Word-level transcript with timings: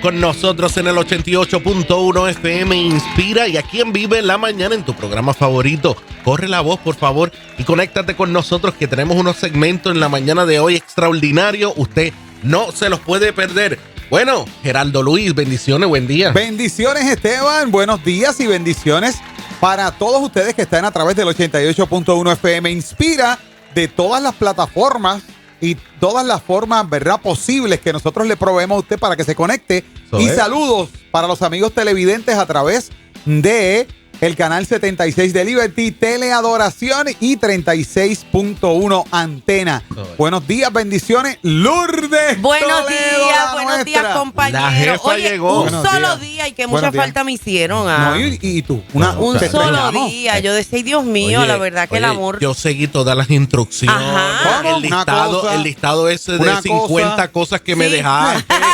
con 0.00 0.20
nosotros 0.20 0.76
en 0.78 0.86
el 0.86 0.96
88.1 0.96 2.30
FM 2.30 2.76
Inspira 2.76 3.48
y 3.48 3.56
aquí 3.56 3.80
en 3.80 3.92
Vive 3.92 4.22
la 4.22 4.38
Mañana 4.38 4.74
en 4.74 4.84
tu 4.84 4.94
programa 4.94 5.34
favorito. 5.34 5.96
Corre 6.24 6.48
la 6.48 6.60
voz, 6.60 6.80
por 6.80 6.94
favor, 6.94 7.30
y 7.58 7.64
conéctate 7.64 8.16
con 8.16 8.32
nosotros 8.32 8.74
que 8.74 8.88
tenemos 8.88 9.16
unos 9.16 9.36
segmentos 9.36 9.92
en 9.92 10.00
la 10.00 10.08
mañana 10.08 10.46
de 10.46 10.58
hoy 10.58 10.76
extraordinario. 10.76 11.74
Usted 11.76 12.12
no 12.42 12.72
se 12.72 12.88
los 12.88 13.00
puede 13.00 13.32
perder. 13.32 13.78
Bueno, 14.08 14.46
Geraldo 14.62 15.02
Luis, 15.02 15.34
bendiciones, 15.34 15.88
buen 15.88 16.06
día. 16.06 16.32
Bendiciones, 16.32 17.04
Esteban. 17.04 17.70
Buenos 17.70 18.02
días 18.02 18.40
y 18.40 18.46
bendiciones 18.46 19.16
para 19.60 19.90
todos 19.92 20.22
ustedes 20.22 20.54
que 20.54 20.62
están 20.62 20.84
a 20.84 20.90
través 20.90 21.14
del 21.16 21.28
88.1 21.28 22.32
FM 22.32 22.70
Inspira 22.70 23.38
de 23.74 23.86
todas 23.88 24.22
las 24.22 24.34
plataformas 24.34 25.22
y 25.60 25.76
todas 25.98 26.24
las 26.26 26.42
formas, 26.42 26.88
¿verdad?, 26.88 27.20
posibles 27.20 27.80
que 27.80 27.92
nosotros 27.92 28.26
le 28.26 28.36
proveemos 28.36 28.76
a 28.76 28.80
usted 28.80 28.98
para 28.98 29.16
que 29.16 29.24
se 29.24 29.34
conecte. 29.34 29.84
Eso 30.06 30.20
y 30.20 30.26
es. 30.26 30.36
saludos 30.36 30.88
para 31.10 31.28
los 31.28 31.42
amigos 31.42 31.72
televidentes 31.72 32.36
a 32.36 32.46
través 32.46 32.90
de 33.24 33.86
el 34.20 34.36
canal 34.36 34.66
76 34.66 35.32
de 35.32 35.44
Liberty, 35.46 35.92
Teleadoración 35.92 37.08
y 37.20 37.36
36.1 37.38 39.04
Antena. 39.10 39.82
Buenos 40.18 40.46
días, 40.46 40.70
bendiciones. 40.72 41.38
Lourdes. 41.42 42.40
Buenos 42.42 42.68
Toledo, 42.84 43.26
días, 43.26 43.44
la 43.46 43.52
buenos 43.54 43.84
días, 43.84 44.04
compañeros. 44.16 44.60
La 44.62 44.70
jefa 44.72 45.08
Oye, 45.08 45.30
llegó. 45.30 45.62
un 45.62 45.70
Buenos 45.70 45.88
solo 45.88 46.16
días. 46.16 46.20
día 46.20 46.48
y 46.48 46.52
que 46.52 46.66
mucha 46.66 46.92
falta 46.92 47.24
me 47.24 47.32
hicieron. 47.32 47.88
ah. 47.88 48.10
No, 48.10 48.20
y, 48.20 48.38
y 48.42 48.62
tú, 48.62 48.82
una, 48.92 49.12
un 49.18 49.38
te 49.38 49.48
solo 49.48 49.90
día. 49.92 50.38
Yo 50.40 50.52
decía, 50.52 50.82
Dios 50.82 51.04
mío, 51.04 51.38
Oye, 51.40 51.48
la 51.48 51.56
verdad 51.56 51.88
que 51.88 51.96
el 51.96 52.04
amor. 52.04 52.38
Yo 52.40 52.52
seguí 52.52 52.88
todas 52.88 53.16
las 53.16 53.30
instrucciones. 53.30 53.96
Ajá. 53.96 54.68
El 54.76 54.82
listado, 54.82 55.40
cosa, 55.40 55.54
el 55.54 55.62
listado 55.62 56.08
ese 56.10 56.32
de 56.32 56.38
una 56.38 56.60
50 56.60 57.10
cosa. 57.16 57.28
cosas 57.32 57.60
que 57.62 57.74
me 57.74 57.88
dejaste. 57.88 58.44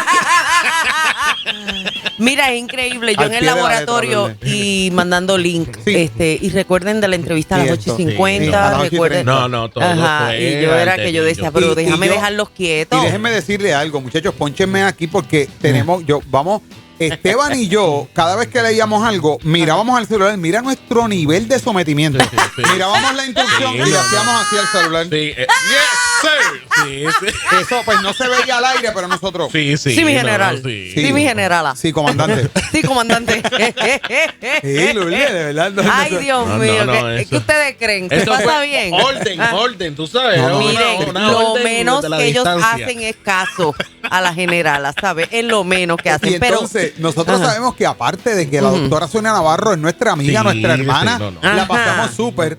Mira, 2.18 2.50
es 2.52 2.58
increíble. 2.60 3.14
Yo 3.14 3.20
Al 3.20 3.26
en 3.28 3.32
el 3.34 3.38
pie 3.40 3.48
de 3.48 3.54
la 3.54 3.56
laboratorio 3.56 4.28
letra, 4.28 4.48
y 4.48 4.90
mandando 4.92 5.36
link. 5.38 5.76
Sí. 5.84 5.94
este 5.94 6.38
Y 6.40 6.50
recuerden 6.50 7.00
de 7.00 7.08
la 7.08 7.16
entrevista 7.16 7.56
a 7.56 7.58
las 7.58 7.66
Cierto. 7.66 7.92
8 7.94 8.02
y 8.02 8.04
50. 8.06 8.44
Sí, 8.46 8.52
a 8.54 8.60
las 8.60 8.72
ocho 8.74 8.86
y 8.86 8.88
recuerden. 8.90 9.24
treinta. 9.24 9.40
No, 9.40 9.48
no, 9.48 9.68
todo 9.70 9.84
Ajá, 9.84 10.26
fue 10.26 10.40
y 10.40 10.62
yo 10.62 10.74
era 10.74 10.96
que 10.96 11.12
yo 11.12 11.22
antes, 11.22 11.36
decía, 11.36 11.50
pero 11.50 11.68
Y- 11.68 11.72
y 11.72 11.74
déjame 11.74 12.06
yo- 12.06 12.12
dejarlos 12.14 12.48
quietos. 12.50 13.00
Y 13.00 13.04
déjenme 13.04 13.30
decirle 13.30 13.74
algo, 13.74 14.00
muchachos, 14.00 14.34
ponchenme 14.34 14.82
aquí 14.82 15.06
porque 15.06 15.48
tenemos, 15.60 16.04
yo, 16.06 16.20
vamos, 16.30 16.62
Esteban 16.98 17.58
y 17.60 17.68
yo, 17.68 18.08
cada 18.14 18.36
vez 18.36 18.48
que 18.48 18.62
leíamos 18.62 19.04
algo, 19.06 19.38
mirábamos 19.42 19.98
al 19.98 20.06
celular, 20.06 20.34
mira 20.38 20.62
nuestro 20.62 21.06
nivel 21.08 21.46
de 21.46 21.58
sometimiento. 21.58 22.18
Sí, 22.24 22.36
sí. 22.56 22.62
Mirábamos 22.72 23.14
la 23.14 23.26
instrucción 23.26 23.72
Sí, 23.72 23.76
y 23.76 23.84
le 23.84 23.90
no. 23.90 23.98
hacíamos 24.00 24.46
así 24.46 24.56
al 24.56 24.66
celular. 24.68 25.04
Sí, 25.04 25.16
eh, 25.36 25.36
yes. 25.36 26.15
Sí, 26.20 27.04
sí. 27.20 27.26
Eso 27.60 27.82
pues 27.84 28.00
no 28.02 28.12
se 28.12 28.28
veía 28.28 28.58
al 28.58 28.64
aire, 28.64 28.90
pero 28.94 29.08
nosotros. 29.08 29.48
Sí, 29.52 29.76
sí. 29.76 29.94
Sí, 29.94 30.04
mi 30.04 30.12
no, 30.14 30.20
general. 30.20 30.60
sí. 30.64 30.92
Sí, 30.94 31.12
mi 31.12 31.22
generala. 31.22 31.74
Sí, 31.76 31.92
comandante. 31.92 32.48
Sí, 32.72 32.82
comandante. 32.82 33.42
Sí, 34.62 34.92
Lourdes, 34.92 35.32
de 35.32 35.44
verdad. 35.52 35.70
no, 35.72 35.82
Ay, 35.92 36.10
no, 36.12 36.18
Dios 36.18 36.46
No, 36.46 36.56
mío. 36.56 36.84
no, 36.84 36.94
no, 36.94 37.02
¿qué, 37.08 37.20
eso- 37.20 37.30
qué 37.30 37.36
ustedes 37.36 37.76
creen? 37.78 38.08
¿Qué 38.08 38.16
Eso 38.16 38.30
pasa 38.30 38.42
fue 38.44 38.66
bien? 38.66 38.92
Orden, 38.94 39.40
Ah. 39.40 39.54
orden, 39.54 39.94
tú 39.94 40.06
sabes. 40.06 40.40
No, 40.40 40.48
no, 40.48 40.58
una- 40.58 40.66
Miren, 40.70 41.10
una 41.10 41.30
lo 41.30 41.52
orden 41.52 41.64
menos 41.64 42.02
de 42.02 42.08
la 42.08 42.18
que 42.18 42.24
ellos 42.26 42.44
distancia. 42.44 42.84
hacen 42.86 43.00
es 43.02 43.16
caso 43.16 43.74
a 44.10 44.20
la 44.20 44.34
generala, 44.34 44.92
¿sabes? 45.00 45.28
Es 45.30 45.44
lo 45.44 45.64
menos 45.64 45.96
que 45.98 46.10
hacen. 46.10 46.30
Y 46.30 46.34
entonces, 46.34 46.92
pero, 46.96 47.08
nosotros 47.08 47.40
Ajá. 47.40 47.46
sabemos 47.50 47.74
que 47.76 47.86
aparte 47.86 48.34
de 48.34 48.48
que 48.50 48.60
la 48.60 48.70
doctora 48.70 49.08
Sonia 49.08 49.32
Navarro 49.32 49.72
es 49.72 49.78
nuestra 49.78 50.12
amiga, 50.12 50.40
Sí, 50.40 50.44
nuestra 50.44 50.74
sí, 50.74 50.80
hermana, 50.80 51.18
no, 51.18 51.30
no. 51.30 51.40
la 51.42 51.62
Ajá. 51.62 51.66
pasamos 51.68 52.10
súper. 52.14 52.58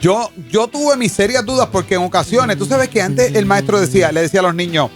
Yo, 0.00 0.30
yo 0.50 0.68
tuve 0.68 0.96
mis 0.96 1.12
serias 1.12 1.44
dudas 1.44 1.68
porque 1.72 1.94
en 1.94 2.02
ocasiones, 2.02 2.58
tú 2.58 2.66
sabes 2.72 2.88
que 2.88 3.02
antes 3.02 3.34
el 3.34 3.46
maestro 3.46 3.80
decía, 3.80 4.10
le 4.12 4.22
decía 4.22 4.40
a 4.40 4.44
los 4.44 4.54
niños, 4.54 4.90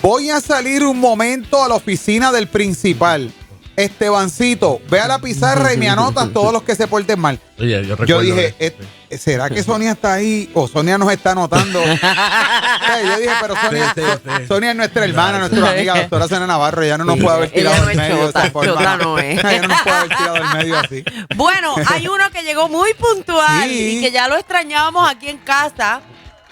voy 0.00 0.30
a 0.30 0.40
salir 0.40 0.84
un 0.84 0.98
momento 0.98 1.62
a 1.64 1.68
la 1.68 1.74
oficina 1.74 2.32
del 2.32 2.48
principal. 2.48 3.30
Estebancito, 3.74 4.82
ve 4.90 5.00
a 5.00 5.08
la 5.08 5.18
pizarra 5.18 5.72
y 5.72 5.78
me 5.78 5.88
anotas 5.88 6.30
todos 6.34 6.52
los 6.52 6.62
que 6.62 6.74
se 6.74 6.86
porten 6.86 7.18
mal. 7.18 7.40
Oye, 7.58 7.86
yo, 8.06 8.20
dije. 8.20 8.54
"Eh, 8.58 8.76
¿será 9.18 9.48
que 9.48 9.62
Sonia 9.62 9.92
está 9.92 10.12
ahí 10.12 10.50
o 10.52 10.68
Sonia 10.68 10.98
nos 10.98 11.10
está 11.10 11.32
anotando? 11.32 11.80
Yo 11.82 13.18
dije, 13.18 13.30
pero 13.40 13.54
Sonia, 13.56 13.92
Sí, 13.94 14.02
sí, 14.02 14.30
sí. 14.40 14.46
Sonia 14.46 14.70
es 14.72 14.76
nuestra 14.76 15.04
hermana, 15.06 15.38
nuestra 15.38 15.70
amiga, 15.70 15.94
doctora 16.00 16.28
Sonia 16.28 16.46
Navarro, 16.46 16.82
ella 16.82 16.98
no 16.98 17.04
nos 17.04 17.18
puede 17.18 17.34
haber 17.36 17.50
tirado 17.50 17.86
del 17.86 17.96
medio 17.96 18.16
de 18.16 18.28
esa 18.28 18.32
chota, 18.42 18.50
forma. 18.50 18.72
chota 18.72 18.96
no 18.98 19.18
es. 19.18 19.38
Ella 19.44 19.62
no 19.62 19.68
nos 19.68 19.80
puede 19.82 19.96
haber 19.96 20.16
tirado 20.16 20.34
del 20.34 20.54
medio 20.54 20.78
así. 20.78 21.04
Bueno, 21.36 21.74
hay 21.86 22.08
uno 22.08 22.30
que 22.30 22.42
llegó 22.42 22.68
muy 22.68 22.92
puntual 22.94 23.70
y 23.72 24.00
que 24.02 24.10
ya 24.12 24.28
lo 24.28 24.36
extrañábamos 24.36 25.10
aquí 25.10 25.28
en 25.28 25.38
casa. 25.38 26.02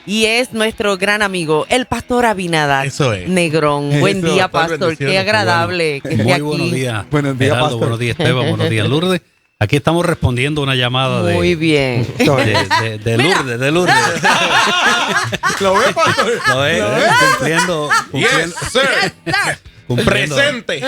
Y 0.06 0.25
es 0.25 0.53
nuestro 0.53 0.97
gran 0.97 1.22
amigo, 1.22 1.66
el 1.69 1.87
pastor 1.87 2.27
Abinadar. 2.27 2.87
Eso 2.87 3.12
es. 3.12 3.28
Negrón. 3.28 3.91
Eso, 3.93 4.00
Buen 4.00 4.22
día, 4.22 4.49
pastor. 4.49 4.97
Qué 4.97 5.19
agradable 5.19 6.00
que 6.00 6.09
esté 6.11 6.22
Muy 6.25 6.33
aquí. 6.33 6.43
buenos 6.43 6.72
días. 6.72 7.05
Buenos 7.11 7.38
días, 7.38 7.49
Geraldo, 7.50 7.65
pastor. 7.66 7.78
buenos 7.81 7.99
días, 7.99 8.16
Esteban. 8.19 8.49
Buenos 8.49 8.71
días, 8.71 8.89
Lourdes. 8.89 9.21
Aquí 9.62 9.77
estamos 9.77 10.06
respondiendo 10.06 10.62
una 10.62 10.75
llamada 10.75 11.22
de, 11.22 11.34
Muy 11.34 11.55
bien. 11.55 12.06
de, 12.19 12.27
de- 12.27 12.99
de 12.99 13.19
Lourdes, 13.19 13.60
de 13.60 13.71
Lourdes. 13.71 13.94
¿Lo 15.60 15.75
ve, 15.75 15.93
pastor? 15.94 16.27
Lo 16.49 16.65
es, 16.65 16.78
¿Lo 16.81 16.91
ve? 16.91 17.03
cumpliendo, 17.37 17.91
Yes, 17.91 18.00
cumpliendo, 18.10 18.56
sir. 18.72 19.12
Cumpliendo. 19.97 20.37
Presente. 20.37 20.81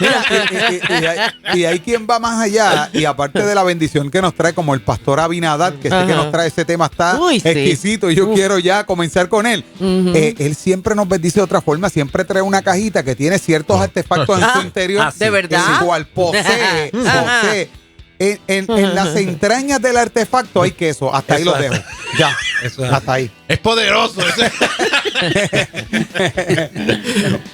Mira, 0.00 0.24
y, 0.60 0.74
y- 0.74 1.02
y 1.02 1.06
hay, 1.06 1.58
y 1.60 1.64
hay 1.66 1.80
quien 1.80 2.06
va 2.08 2.18
más 2.18 2.40
allá 2.42 2.88
y 2.92 3.04
aparte 3.04 3.44
de 3.44 3.54
la 3.54 3.62
bendición 3.62 4.10
que 4.10 4.22
nos 4.22 4.34
trae 4.34 4.54
como 4.54 4.72
el 4.74 4.80
pastor 4.80 5.20
Abinadad, 5.20 5.74
que 5.74 5.90
sé 5.90 6.06
que 6.06 6.14
nos 6.14 6.30
trae 6.32 6.48
ese 6.48 6.64
tema 6.64 6.86
está 6.86 7.18
Uy, 7.20 7.38
sí. 7.40 7.48
exquisito 7.48 8.10
y 8.10 8.14
yo 8.14 8.32
quiero 8.32 8.58
ya 8.58 8.84
comenzar 8.84 9.28
con 9.28 9.46
él. 9.46 9.64
Eh, 9.80 10.34
él 10.38 10.54
siempre 10.54 10.94
nos 10.94 11.06
bendice 11.08 11.40
de 11.40 11.44
otra 11.44 11.60
forma, 11.60 11.90
siempre 11.90 12.24
trae 12.24 12.42
una 12.42 12.62
cajita 12.62 13.02
que 13.02 13.14
tiene 13.14 13.38
ciertos 13.38 13.80
artefactos 13.80 14.38
en 14.38 14.44
su 14.44 14.58
Ah, 14.58 14.62
interior. 14.64 15.02
ah, 15.06 15.12
sí. 15.12 15.18
¿De 15.18 15.30
verdad? 15.30 15.60
El 15.80 15.86
cual 15.86 16.06
posee, 16.06 16.90
posee. 16.92 17.70
En, 18.18 18.40
en- 18.48 18.70
en 18.70 18.94
las 18.94 19.14
entrañas 19.16 19.82
del 19.82 19.98
artefacto 19.98 20.62
hay 20.62 20.70
queso. 20.72 21.14
Hasta 21.14 21.34
ahí 21.34 21.44
lo 21.44 21.52
dejo. 21.52 21.74
Ya. 22.18 22.34
Eso 22.62 22.82
es. 22.86 22.90
Hasta 22.90 23.12
ahí. 23.12 23.30
Es 23.46 23.58
poderoso. 23.58 24.22
ese. 24.26 24.50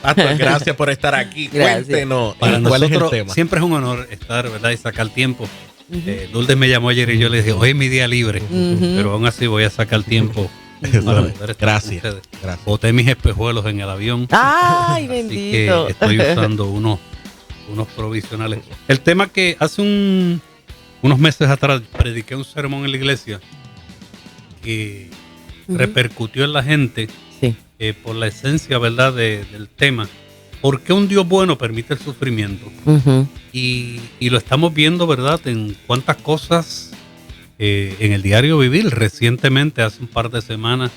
Pastor, 0.02 0.36
gracias 0.36 0.76
por 0.76 0.90
estar 0.90 1.14
aquí. 1.14 1.48
Gracias. 1.52 1.86
Cuéntenos 1.86 2.36
Para 2.36 2.60
cuál 2.60 2.82
es 2.84 2.88
el 2.90 2.94
nosotros 2.98 3.10
tema. 3.10 3.34
siempre 3.34 3.58
es 3.58 3.64
un 3.64 3.72
honor 3.72 4.06
estar, 4.10 4.48
¿verdad? 4.50 4.70
Y 4.70 4.76
sacar 4.76 5.08
tiempo. 5.08 5.48
Eh, 5.92 6.28
Lourdes 6.32 6.56
me 6.56 6.68
llamó 6.68 6.88
ayer 6.88 7.10
y 7.10 7.18
yo 7.18 7.28
le 7.28 7.38
dije, 7.38 7.52
hoy 7.52 7.70
es 7.70 7.76
mi 7.76 7.88
día 7.88 8.08
libre, 8.08 8.42
pero 8.50 9.12
aún 9.12 9.26
así 9.26 9.46
voy 9.46 9.64
a 9.64 9.70
sacar 9.70 10.02
tiempo 10.02 10.50
para 11.04 11.20
poder 11.32 11.56
Gracias. 11.60 12.02
Gracias. 12.02 12.64
Boté 12.64 12.92
mis 12.92 13.06
espejuelos 13.08 13.66
en 13.66 13.80
el 13.80 13.88
avión. 13.90 14.26
Ay, 14.30 15.04
Así 15.04 15.08
bendito. 15.08 15.86
que 15.86 15.92
estoy 15.92 16.18
usando 16.20 16.66
unos, 16.66 16.98
unos 17.70 17.86
provisionales. 17.88 18.60
El 18.88 19.00
tema 19.00 19.28
que 19.28 19.56
hace 19.60 19.82
un- 19.82 20.40
unos 21.02 21.18
meses 21.18 21.48
atrás 21.48 21.82
prediqué 21.96 22.36
un 22.36 22.44
sermón 22.44 22.84
en 22.84 22.92
la 22.92 22.96
iglesia 22.96 23.40
que 24.62 25.10
repercutió 25.68 26.44
en 26.44 26.52
la 26.52 26.62
gente 26.62 27.08
Sí. 27.42 27.54
eh, 27.78 27.92
por 28.02 28.14
la 28.16 28.28
esencia, 28.28 28.78
¿verdad?, 28.78 29.12
de- 29.12 29.44
del 29.52 29.68
tema. 29.68 30.08
¿Por 30.62 30.80
qué 30.80 30.92
un 30.92 31.08
Dios 31.08 31.26
bueno 31.28 31.58
permite 31.58 31.94
el 31.94 32.00
sufrimiento? 32.00 32.66
Ujú. 32.86 33.26
Y, 33.52 34.00
y 34.20 34.30
lo 34.30 34.38
estamos 34.38 34.72
viendo, 34.72 35.06
¿verdad?, 35.06 35.40
en 35.48 35.76
cuántas 35.86 36.16
cosas 36.16 36.92
eh, 37.58 37.96
en 37.98 38.12
el 38.12 38.22
diario 38.22 38.58
vivir. 38.58 38.88
Recientemente, 38.90 39.82
hace 39.82 40.00
un 40.00 40.06
par 40.08 40.30
de 40.30 40.40
semanas, 40.40 40.90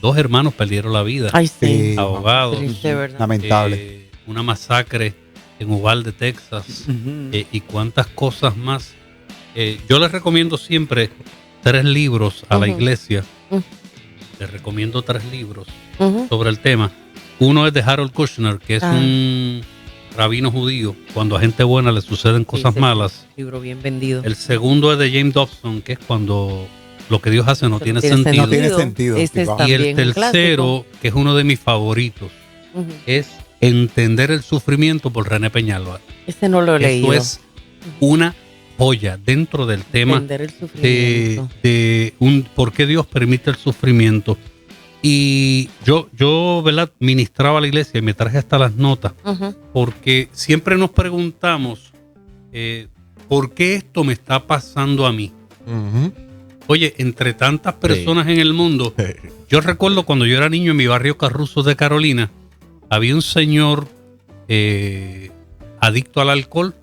dos 0.00 0.16
hermanos 0.18 0.52
perdieron 0.54 0.92
la 0.92 1.02
vida. 1.04 1.30
Ay, 1.32 1.46
sí. 1.46 1.54
Sí. 1.92 1.94
ahogados. 1.96 2.58
Triste, 2.58 2.94
¿verdad? 2.94 3.20
Lamentable. 3.20 3.76
Eh, 3.78 4.10
una 4.26 4.42
masacre 4.42 5.14
en 5.60 5.70
Uvalde, 5.70 6.10
Texas, 6.12 6.84
eh, 7.32 7.46
y 7.52 7.60
cuántas 7.60 8.08
cosas 8.08 8.56
más. 8.56 8.94
Eh, 9.54 9.78
yo 9.88 9.98
les 10.00 10.10
recomiendo 10.10 10.58
siempre 10.58 11.10
tres 11.62 11.84
libros 11.84 12.44
a 12.48 12.58
la 12.58 12.66
Ujú. 12.66 12.76
iglesia. 12.78 13.22
Les 14.42 14.50
recomiendo 14.50 15.02
tres 15.02 15.22
libros 15.30 15.68
sobre 16.28 16.50
el 16.50 16.58
tema. 16.58 16.90
Uno 17.38 17.64
es 17.64 17.72
de 17.72 17.80
Harold 17.80 18.10
Kushner, 18.10 18.58
que 18.58 18.74
es 18.74 18.82
Ah. 18.82 18.90
un 18.92 19.60
rabino 20.16 20.50
judío. 20.50 20.96
Cuando 21.14 21.36
a 21.36 21.40
gente 21.40 21.62
buena 21.62 21.92
le 21.92 22.00
suceden 22.00 22.44
cosas 22.44 22.74
Sí, 22.74 22.80
malas. 22.80 23.24
Libro 23.36 23.60
bien 23.60 23.80
vendido. 23.80 24.20
El 24.24 24.34
segundo 24.34 24.92
es 24.92 24.98
de 24.98 25.12
James 25.16 25.32
Dobson, 25.32 25.80
que 25.80 25.92
es 25.92 26.00
cuando 26.00 26.66
lo 27.08 27.22
que 27.22 27.30
Dios 27.30 27.46
hace 27.46 27.68
no 27.68 27.78
tiene 27.78 28.00
tiene 28.00 28.16
sentido. 28.16 28.42
No 28.42 28.48
tiene 28.50 28.70
sentido. 28.70 29.16
Este. 29.16 29.46
Y 29.68 29.72
el 29.74 29.94
tercero, 29.94 30.86
que 31.00 31.06
es 31.08 31.14
uno 31.14 31.36
de 31.36 31.44
mis 31.44 31.60
favoritos, 31.60 32.32
es 33.06 33.28
Entender 33.60 34.32
el 34.32 34.42
sufrimiento 34.42 35.10
por 35.10 35.30
René 35.30 35.48
Peñalba. 35.50 36.00
Este 36.26 36.48
no 36.48 36.62
lo 36.62 36.74
he 36.74 36.80
leído. 36.80 37.12
Esto 37.12 37.22
es 37.22 37.40
una 38.00 38.34
joya 38.78 39.16
dentro 39.16 39.66
del 39.66 39.84
tema 39.84 40.20
de, 40.20 41.42
de 41.62 42.14
un 42.18 42.46
por 42.54 42.72
qué 42.72 42.86
Dios 42.86 43.06
permite 43.06 43.50
el 43.50 43.56
sufrimiento. 43.56 44.38
Y 45.02 45.68
yo, 45.84 46.08
yo, 46.16 46.62
¿verdad? 46.64 46.90
Ministraba 47.00 47.58
a 47.58 47.60
la 47.60 47.66
iglesia 47.66 47.98
y 47.98 48.02
me 48.02 48.14
traje 48.14 48.38
hasta 48.38 48.56
las 48.58 48.76
notas, 48.76 49.12
porque 49.72 50.28
siempre 50.32 50.76
nos 50.78 50.90
preguntamos, 50.90 51.92
eh, 52.52 52.86
¿por 53.28 53.52
qué 53.52 53.74
esto 53.74 54.04
me 54.04 54.12
está 54.12 54.46
pasando 54.46 55.04
a 55.06 55.12
mí? 55.12 55.32
Oye, 56.68 56.94
entre 56.98 57.34
tantas 57.34 57.74
personas 57.74 58.28
en 58.28 58.38
el 58.38 58.54
mundo, 58.54 58.94
yo 59.50 59.60
recuerdo 59.60 60.04
cuando 60.04 60.24
yo 60.24 60.36
era 60.36 60.48
niño 60.48 60.70
en 60.70 60.76
mi 60.76 60.86
barrio 60.86 61.18
Carruzos 61.18 61.64
de 61.64 61.74
Carolina, 61.74 62.30
había 62.88 63.14
un 63.16 63.22
señor 63.22 63.88
eh, 64.46 65.30
adicto 65.80 66.20
al 66.20 66.30
alcohol. 66.30 66.74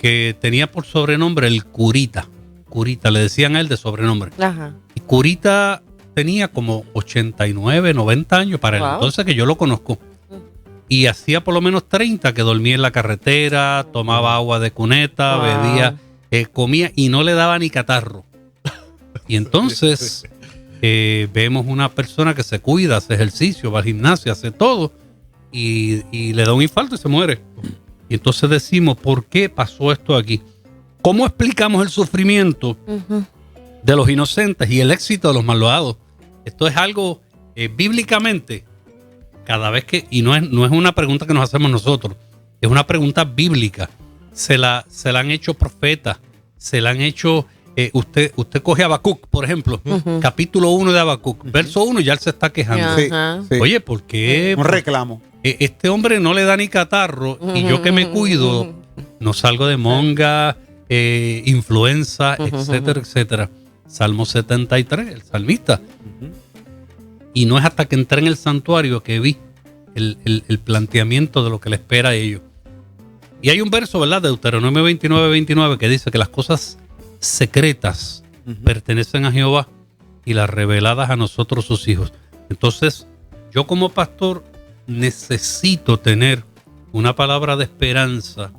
Que 0.00 0.34
tenía 0.40 0.70
por 0.70 0.86
sobrenombre 0.86 1.46
el 1.46 1.64
Curita. 1.64 2.26
Curita, 2.70 3.10
le 3.10 3.20
decían 3.20 3.54
a 3.54 3.60
él 3.60 3.68
de 3.68 3.76
sobrenombre. 3.76 4.30
Ajá. 4.42 4.74
Y 4.94 5.00
Curita 5.00 5.82
tenía 6.14 6.48
como 6.48 6.84
89, 6.94 7.92
90 7.92 8.36
años 8.36 8.60
para 8.60 8.78
el 8.78 8.82
entonces 8.82 9.24
que 9.26 9.34
yo 9.34 9.44
lo 9.44 9.58
conozco. 9.58 9.98
Y 10.88 11.06
hacía 11.06 11.44
por 11.44 11.52
lo 11.54 11.60
menos 11.60 11.86
30 11.88 12.32
que 12.32 12.42
dormía 12.42 12.74
en 12.74 12.82
la 12.82 12.90
carretera, 12.92 13.86
tomaba 13.92 14.34
agua 14.34 14.58
de 14.58 14.70
cuneta, 14.70 15.36
Wow. 15.36 15.44
bebía, 15.44 15.96
eh, 16.30 16.46
comía 16.46 16.90
y 16.96 17.10
no 17.10 17.22
le 17.22 17.34
daba 17.34 17.58
ni 17.58 17.68
catarro. 17.68 18.24
Y 19.28 19.36
entonces 19.36 20.24
eh, 20.82 21.28
vemos 21.34 21.66
una 21.68 21.90
persona 21.90 22.34
que 22.34 22.42
se 22.42 22.60
cuida, 22.60 22.96
hace 22.96 23.14
ejercicio, 23.14 23.70
va 23.70 23.80
al 23.80 23.84
gimnasio, 23.84 24.32
hace 24.32 24.50
todo 24.50 24.92
y, 25.52 26.02
y 26.10 26.32
le 26.32 26.44
da 26.44 26.54
un 26.54 26.62
infarto 26.62 26.94
y 26.94 26.98
se 26.98 27.08
muere. 27.08 27.40
Y 28.10 28.14
entonces 28.14 28.50
decimos, 28.50 28.98
¿por 28.98 29.24
qué 29.24 29.48
pasó 29.48 29.92
esto 29.92 30.16
aquí? 30.16 30.42
¿Cómo 31.00 31.24
explicamos 31.24 31.82
el 31.82 31.90
sufrimiento 31.90 32.76
de 33.84 33.96
los 33.96 34.10
inocentes 34.10 34.68
y 34.68 34.80
el 34.80 34.90
éxito 34.90 35.28
de 35.28 35.34
los 35.34 35.44
malvados? 35.44 35.96
Esto 36.44 36.66
es 36.66 36.76
algo 36.76 37.22
eh, 37.54 37.68
bíblicamente, 37.68 38.64
cada 39.44 39.70
vez 39.70 39.84
que, 39.84 40.06
y 40.10 40.22
no 40.22 40.34
es, 40.34 40.42
no 40.42 40.66
es 40.66 40.72
una 40.72 40.92
pregunta 40.92 41.24
que 41.24 41.32
nos 41.32 41.44
hacemos 41.44 41.70
nosotros, 41.70 42.16
es 42.60 42.68
una 42.68 42.84
pregunta 42.84 43.24
bíblica. 43.24 43.88
Se 44.32 44.58
la, 44.58 44.84
se 44.88 45.12
la 45.12 45.20
han 45.20 45.30
hecho 45.30 45.54
profetas, 45.54 46.18
se 46.56 46.80
la 46.80 46.90
han 46.90 47.00
hecho, 47.00 47.46
eh, 47.76 47.90
usted, 47.92 48.32
usted 48.34 48.60
coge 48.60 48.82
a 48.82 48.86
Habacuc, 48.86 49.28
por 49.28 49.44
ejemplo, 49.44 49.80
capítulo 50.20 50.70
1 50.70 50.92
de 50.92 50.98
Habacuc, 50.98 51.44
verso 51.44 51.84
1, 51.84 52.00
ya 52.00 52.14
él 52.14 52.18
se 52.18 52.30
está 52.30 52.50
quejando. 52.52 52.96
Sí. 52.96 53.54
Oye, 53.60 53.80
¿por 53.80 54.02
qué? 54.02 54.56
un 54.58 54.64
reclamo. 54.64 55.22
Eh, 55.42 55.56
este 55.60 55.88
hombre 55.88 56.20
no 56.20 56.34
le 56.34 56.44
da 56.44 56.56
ni 56.56 56.68
catarro 56.68 57.38
y 57.54 57.62
yo 57.64 57.80
que 57.82 57.92
me 57.92 58.08
cuido, 58.10 58.74
no 59.20 59.32
salgo 59.32 59.66
de 59.66 59.76
monga, 59.76 60.56
eh, 60.88 61.42
influenza, 61.46 62.36
etcétera, 62.38 63.00
etcétera. 63.00 63.50
Salmo 63.86 64.24
73, 64.26 65.08
el 65.08 65.22
salmista. 65.22 65.80
Y 67.32 67.46
no 67.46 67.58
es 67.58 67.64
hasta 67.64 67.84
que 67.86 67.94
entré 67.94 68.20
en 68.20 68.26
el 68.26 68.36
santuario 68.36 69.02
que 69.02 69.20
vi 69.20 69.36
el, 69.94 70.18
el- 70.24 70.44
el 70.48 70.58
planteamiento 70.58 71.42
de 71.44 71.50
lo 71.50 71.60
que 71.60 71.70
le 71.70 71.76
espera 71.76 72.10
a 72.10 72.14
ellos. 72.14 72.42
Y 73.42 73.50
hay 73.50 73.60
un 73.60 73.70
verso, 73.70 73.98
¿verdad? 74.00 74.20
De 74.20 74.28
Deuteronomio 74.28 74.82
29, 74.82 75.28
29 75.30 75.78
que 75.78 75.88
dice 75.88 76.10
que 76.10 76.18
las 76.18 76.28
cosas 76.28 76.78
secretas 77.18 78.22
pertenecen 78.64 79.24
a 79.24 79.32
Jehová 79.32 79.68
y 80.24 80.34
las 80.34 80.50
reveladas 80.50 81.10
a 81.10 81.16
nosotros 81.16 81.64
sus 81.64 81.86
hijos. 81.88 82.12
Entonces, 82.48 83.06
yo 83.54 83.66
como 83.66 83.90
pastor 83.90 84.44
necesito 84.90 85.98
tener 85.98 86.44
una 86.92 87.14
palabra 87.14 87.56
de 87.56 87.64
esperanza 87.64 88.50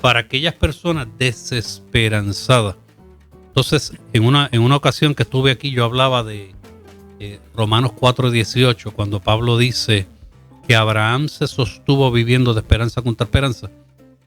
para 0.00 0.20
aquellas 0.20 0.54
personas 0.54 1.06
desesperanzadas. 1.16 2.76
Entonces, 3.46 3.92
en 4.12 4.24
una, 4.24 4.48
en 4.50 4.62
una 4.62 4.76
ocasión 4.76 5.14
que 5.14 5.22
estuve 5.22 5.52
aquí, 5.52 5.70
yo 5.70 5.84
hablaba 5.84 6.24
de 6.24 6.54
eh, 7.20 7.38
Romanos 7.54 7.92
4:18, 7.92 8.92
cuando 8.92 9.20
Pablo 9.20 9.56
dice 9.56 10.06
que 10.66 10.74
Abraham 10.74 11.28
se 11.28 11.46
sostuvo 11.46 12.10
viviendo 12.10 12.54
de 12.54 12.60
esperanza 12.60 13.02
contra 13.02 13.24
esperanza. 13.24 13.70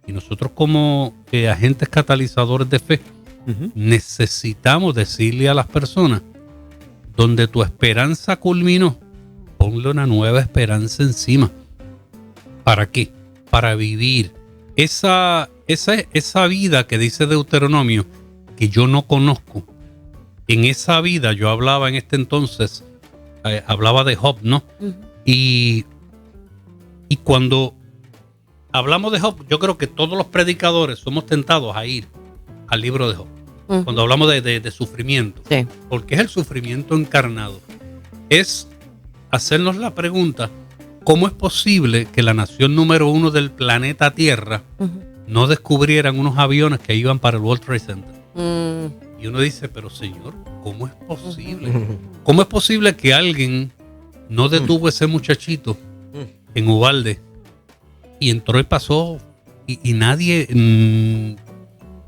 Y 0.07 0.13
nosotros 0.13 0.51
como 0.55 1.13
eh, 1.31 1.49
agentes 1.49 1.89
catalizadores 1.89 2.69
de 2.69 2.79
fe, 2.79 3.01
necesitamos 3.75 4.95
decirle 4.95 5.49
a 5.49 5.53
las 5.53 5.67
personas, 5.67 6.21
donde 7.15 7.47
tu 7.47 7.63
esperanza 7.63 8.37
culminó, 8.37 8.97
ponle 9.57 9.89
una 9.89 10.05
nueva 10.05 10.39
esperanza 10.39 11.03
encima. 11.03 11.51
¿Para 12.63 12.89
qué? 12.89 13.11
Para 13.49 13.75
vivir 13.75 14.31
esa, 14.75 15.49
esa, 15.67 15.95
esa 16.13 16.47
vida 16.47 16.87
que 16.87 16.97
dice 16.97 17.25
Deuteronomio, 17.27 18.05
que 18.57 18.69
yo 18.69 18.87
no 18.87 19.03
conozco. 19.07 19.63
En 20.47 20.65
esa 20.65 21.01
vida 21.01 21.33
yo 21.33 21.49
hablaba 21.49 21.89
en 21.89 21.95
este 21.95 22.15
entonces, 22.15 22.83
eh, 23.43 23.63
hablaba 23.67 24.03
de 24.03 24.15
Job, 24.15 24.37
¿no? 24.41 24.63
Y, 25.25 25.85
y 27.09 27.17
cuando 27.17 27.73
hablamos 28.71 29.11
de 29.11 29.19
Job, 29.19 29.45
yo 29.49 29.59
creo 29.59 29.77
que 29.77 29.87
todos 29.87 30.17
los 30.17 30.27
predicadores 30.27 30.99
somos 30.99 31.25
tentados 31.25 31.75
a 31.75 31.85
ir 31.85 32.07
al 32.67 32.81
libro 32.81 33.09
de 33.09 33.15
Job. 33.15 33.27
Cuando 33.67 34.03
hablamos 34.03 34.29
de, 34.29 34.41
de- 34.41 34.59
de 34.59 34.69
sufrimiento. 34.69 35.41
Sí. 35.49 35.65
Porque 35.89 36.13
es 36.13 36.21
el 36.21 36.29
sufrimiento 36.29 36.95
encarnado. 36.95 37.59
Es 38.29 38.67
hacernos 39.35 39.75
la 39.77 39.93
pregunta, 39.95 40.49
¿cómo 41.03 41.27
es 41.27 41.33
posible 41.33 42.05
que 42.11 42.23
la 42.23 42.33
nación 42.33 42.75
número 42.75 43.09
uno 43.09 43.31
del 43.31 43.51
planeta 43.51 44.11
Tierra 44.11 44.63
no 45.27 45.47
descubrieran 45.47 46.19
unos 46.19 46.37
aviones 46.37 46.79
que 46.79 46.95
iban 46.95 47.19
para 47.19 47.37
el 47.37 47.43
World 47.43 47.63
Trade 47.63 47.79
Center? 47.79 48.15
Mm, 48.35 49.21
Y 49.23 49.27
uno 49.27 49.39
dice, 49.39 49.69
pero 49.69 49.89
señor, 49.89 50.33
¿cómo 50.63 50.87
es 50.87 50.93
posible? 51.07 51.71
¿Cómo 52.23 52.41
es 52.41 52.47
posible 52.47 52.95
que 52.95 53.13
alguien 53.13 53.71
no 54.29 54.49
detuvo 54.49 54.87
a 54.87 54.89
ese 54.89 55.07
muchachito 55.07 55.77
en 56.53 56.67
Ubalde 56.69 57.19
y 58.19 58.29
entró 58.29 58.59
y 58.59 58.63
pasó 58.63 59.17
y, 59.67 59.79
y 59.89 59.93
nadie, 59.93 60.47
mm, 60.51 61.35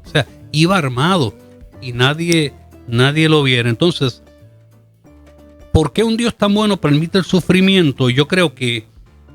o 0.06 0.10
sea, 0.10 0.26
iba 0.52 0.78
armado 0.78 1.34
y 1.82 1.92
nadie, 1.94 2.54
nadie 2.88 3.30
lo 3.30 3.42
viera? 3.44 3.70
Entonces, 3.70 4.22
¿por 5.78 5.94
qué 5.94 6.04
un 6.04 6.18
Dios 6.18 6.36
tan 6.36 6.56
bueno 6.56 6.78
permite 6.78 7.20
el 7.20 7.24
sufrimiento? 7.24 8.10
Yo 8.10 8.28
creo 8.28 8.56
que 8.56 8.88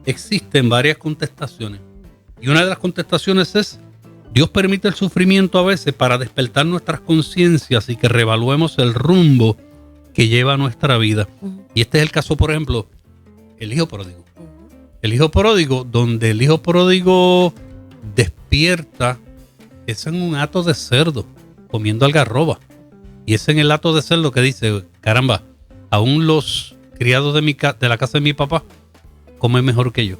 existen 0.06 0.68
varias 0.68 0.96
contestaciones. 0.96 1.80
Y 2.40 2.48
una 2.48 2.64
de 2.64 2.66
las 2.68 2.78
contestaciones 2.78 3.54
es, 3.54 3.78
Dios 4.34 4.50
permite 4.50 4.88
el 4.88 4.94
sufrimiento 4.94 5.56
a 5.60 5.62
veces 5.62 5.94
para 5.94 6.18
despertar 6.18 6.66
nuestras 6.66 6.98
conciencias 6.98 7.88
y 7.88 7.94
que 7.94 8.08
reevaluemos 8.08 8.76
el 8.78 8.92
rumbo 8.92 9.56
que 10.14 10.26
lleva 10.26 10.56
nuestra 10.56 10.98
vida. 10.98 11.28
Y 11.76 11.82
este 11.82 11.98
es 11.98 12.02
el 12.02 12.10
caso, 12.10 12.36
por 12.36 12.50
ejemplo, 12.50 12.88
el 13.60 13.72
hijo 13.72 13.86
pródigo. 13.86 14.24
El 15.00 15.14
hijo 15.14 15.30
pródigo, 15.30 15.86
donde 15.88 16.32
el 16.32 16.42
hijo 16.42 16.60
pródigo 16.60 17.54
despierta, 18.16 19.16
es 19.86 20.08
en 20.08 20.20
un 20.20 20.34
acto 20.34 20.64
de 20.64 20.74
cerdo, 20.74 21.24
comiendo 21.68 22.04
algarroba. 22.04 22.58
Y 23.26 23.34
es 23.34 23.48
en 23.48 23.60
el 23.60 23.70
acto 23.70 23.94
de 23.94 24.02
cerdo 24.02 24.32
que 24.32 24.40
dice, 24.40 24.82
caramba, 25.00 25.44
aún 25.92 26.26
los 26.26 26.74
criados 26.98 27.34
de, 27.34 27.88
la 27.88 27.98
casa 27.98 28.14
de 28.14 28.22
mi 28.22 28.32
papá 28.32 28.64
comen 29.38 29.64
mejor 29.64 29.92
que 29.92 30.06
yo. 30.06 30.16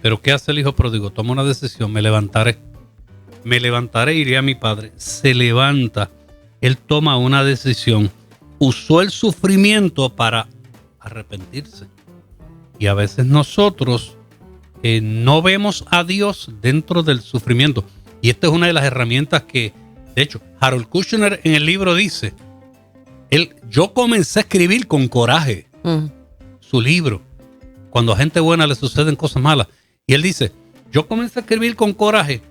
Pero 0.00 0.22
¿qué 0.22 0.30
hace 0.30 0.52
el 0.52 0.60
hijo 0.60 0.72
pródigo? 0.72 1.10
Toma 1.10 1.32
una 1.32 1.42
decisión, 1.42 1.92
me 1.92 2.00
levantaré. 2.00 2.58
Me 3.42 3.58
levantaré 3.58 4.14
iré 4.14 4.38
a 4.38 4.42
mi 4.42 4.54
padre. 4.54 4.92
Se 4.96 5.34
levanta. 5.34 6.10
Él 6.60 6.78
toma 6.78 7.16
una 7.16 7.42
decisión. 7.42 8.10
Usó 8.60 9.02
el 9.02 9.10
sufrimiento 9.10 10.14
para 10.14 10.46
arrepentirse. 11.00 11.86
Y 12.78 12.86
a 12.86 12.94
veces 12.94 13.26
nosotros 13.26 14.16
no 14.84 15.42
vemos 15.42 15.84
a 15.90 16.04
Dios 16.04 16.50
dentro 16.62 17.02
del 17.02 17.20
sufrimiento. 17.20 17.84
Y 18.20 18.30
esta 18.30 18.46
es 18.46 18.52
una 18.52 18.68
de 18.68 18.74
las 18.74 18.84
herramientas 18.84 19.42
que, 19.42 19.72
de 20.14 20.22
hecho, 20.22 20.40
Harold 20.60 20.86
Kushner 20.86 21.40
en 21.42 21.54
el 21.54 21.66
libro 21.66 21.96
dice, 21.96 22.32
él, 23.32 23.54
yo 23.68 23.92
comencé 23.94 24.38
a 24.38 24.42
escribir 24.42 24.86
con 24.86 25.08
coraje 25.08 25.66
mm, 25.82 26.06
su 26.60 26.80
libro, 26.80 27.20
cuando 27.90 28.12
a 28.12 28.16
gente 28.16 28.40
buena 28.40 28.66
le 28.66 28.74
suceden 28.74 29.16
cosas 29.16 29.42
malas. 29.42 29.66
Y 30.06 30.14
él 30.14 30.22
dice, 30.22 30.52
yo 30.92 31.06
comencé 31.08 31.38
a 31.40 31.42
escribir 31.42 31.74
con 31.76 31.92
coraje 31.92 32.42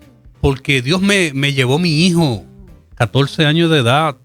porque 0.41 0.81
Dios 0.81 1.01
me, 1.01 1.31
me 1.33 1.53
llevó 1.53 1.79
mi 1.79 2.05
hijo, 2.05 2.43
14 2.95 3.45
años 3.45 3.69
de 3.71 3.79
edad. 3.79 4.17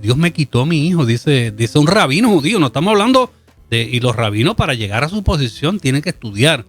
Dios 0.00 0.16
me 0.16 0.32
quitó 0.32 0.66
mi 0.66 0.86
hijo, 0.86 1.06
dice, 1.06 1.50
dice 1.50 1.78
un 1.78 1.86
rabino 1.86 2.28
judío. 2.30 2.58
No 2.58 2.66
estamos 2.66 2.90
hablando 2.92 3.30
de... 3.70 3.82
Y 3.82 4.00
los 4.00 4.14
rabinos 4.14 4.54
para 4.56 4.74
llegar 4.74 5.04
a 5.04 5.08
su 5.08 5.22
posición 5.22 5.78
tienen 5.80 6.02
que 6.02 6.10
estudiar. 6.10 6.64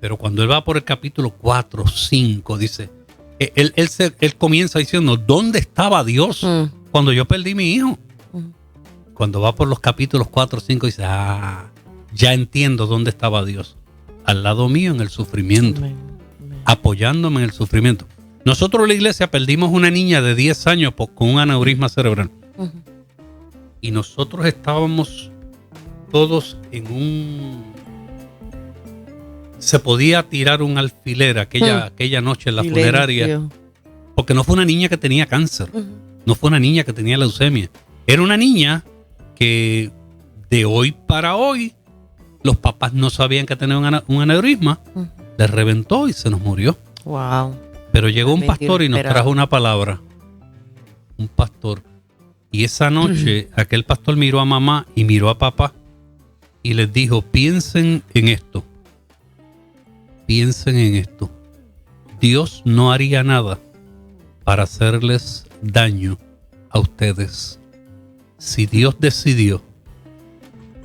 Pero 0.00 0.16
cuando 0.16 0.42
él 0.42 0.50
va 0.50 0.62
por 0.64 0.76
el 0.76 0.84
capítulo 0.84 1.30
4, 1.30 1.84
5, 1.88 2.58
dice, 2.58 2.90
él, 3.38 3.72
él, 3.76 3.88
se- 3.88 4.14
él 4.20 4.36
comienza 4.36 4.78
diciendo, 4.78 5.16
¿dónde 5.16 5.58
estaba 5.58 6.04
Dios 6.04 6.42
mm, 6.44 6.64
cuando 6.96 7.12
yo 7.12 7.26
perdí 7.26 7.54
mi 7.54 7.74
hijo? 7.74 7.98
cuando 9.12 9.42
va 9.42 9.54
por 9.54 9.68
los 9.68 9.80
capítulos 9.80 10.28
4 10.28 10.56
o 10.56 10.62
5 10.62 10.86
dice, 10.86 11.02
ah, 11.04 11.66
ya 12.14 12.32
entiendo 12.32 12.86
dónde 12.86 13.10
estaba 13.10 13.44
Dios. 13.44 13.76
Al 14.24 14.42
lado 14.42 14.70
mío 14.70 14.92
en 14.92 15.02
el 15.02 15.10
sufrimiento, 15.10 15.80
Amén, 15.80 15.94
amén. 16.40 16.58
apoyándome 16.64 17.40
en 17.40 17.44
el 17.44 17.52
sufrimiento. 17.52 18.06
Nosotros 18.46 18.84
en 18.84 18.88
la 18.88 18.94
iglesia 18.94 19.30
perdimos 19.30 19.72
una 19.72 19.90
niña 19.90 20.22
de 20.22 20.34
10 20.34 20.66
años 20.68 20.94
con 21.14 21.28
un 21.28 21.38
aneurisma 21.38 21.90
cerebral. 21.90 22.30
Y 23.82 23.90
nosotros 23.90 24.46
estábamos 24.46 25.30
todos 26.10 26.56
en 26.72 26.86
un... 26.86 27.62
Se 29.58 29.78
podía 29.80 30.22
tirar 30.22 30.62
un 30.62 30.78
alfiler 30.78 31.40
aquella, 31.40 31.84
aquella 31.84 32.22
noche 32.22 32.48
en 32.48 32.56
la 32.56 32.62
Silencio. 32.62 32.84
funeraria. 32.86 33.48
Porque 34.14 34.32
no 34.32 34.44
fue 34.44 34.54
una 34.54 34.64
niña 34.64 34.88
que 34.88 34.96
tenía 34.96 35.26
cáncer. 35.26 35.68
No 36.26 36.34
fue 36.34 36.48
una 36.48 36.58
niña 36.58 36.84
que 36.84 36.92
tenía 36.92 37.16
leucemia. 37.16 37.70
Era 38.06 38.20
una 38.20 38.36
niña 38.36 38.84
que 39.34 39.90
de 40.50 40.64
hoy 40.64 40.92
para 40.92 41.36
hoy 41.36 41.74
los 42.42 42.56
papás 42.56 42.92
no 42.92 43.10
sabían 43.10 43.46
que 43.46 43.56
tenía 43.56 43.78
un, 43.78 44.20
aneurisma. 44.22 44.80
Le 45.38 45.46
reventó 45.46 46.08
y 46.08 46.12
se 46.12 46.28
nos 46.28 46.40
murió. 46.40 46.76
Wow. 47.04 47.56
Pero 47.92 48.08
llegó 48.08 48.34
un 48.34 48.44
pastor 48.44 48.82
y 48.82 48.88
nos 48.88 49.02
trajo 49.02 49.30
una 49.30 49.48
palabra. 49.48 50.00
Un 51.16 51.28
pastor. 51.28 51.82
Y 52.50 52.64
esa 52.64 52.90
noche 52.90 53.48
aquel 53.56 53.84
pastor 53.84 54.16
miró 54.16 54.40
a 54.40 54.44
mamá 54.44 54.86
y 54.94 55.04
miró 55.04 55.30
a 55.30 55.38
papá 55.38 55.72
y 56.62 56.74
les 56.74 56.92
dijo, 56.92 57.22
piensen 57.22 58.02
en 58.14 58.28
esto. 58.28 58.64
Piensen 60.26 60.76
en 60.76 60.96
esto. 60.96 61.30
Dios 62.20 62.62
no 62.64 62.90
haría 62.90 63.22
nada 63.22 63.60
para 64.42 64.64
hacerles 64.64 65.45
daño 65.72 66.18
a 66.70 66.78
ustedes. 66.78 67.58
Si 68.38 68.66
Dios 68.66 68.96
decidió 68.98 69.62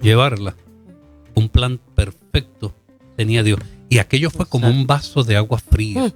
llevarla, 0.02 0.56
un 1.36 1.50
plan 1.50 1.80
perfecto 1.96 2.74
tenía 3.16 3.44
Dios. 3.44 3.60
Y 3.90 4.00
aquello 4.00 4.30
fue 4.30 4.46
como 4.46 4.68
un 4.68 4.88
vaso 4.88 5.24
de 5.24 5.36
agua 5.36 5.60
fría. 5.60 6.14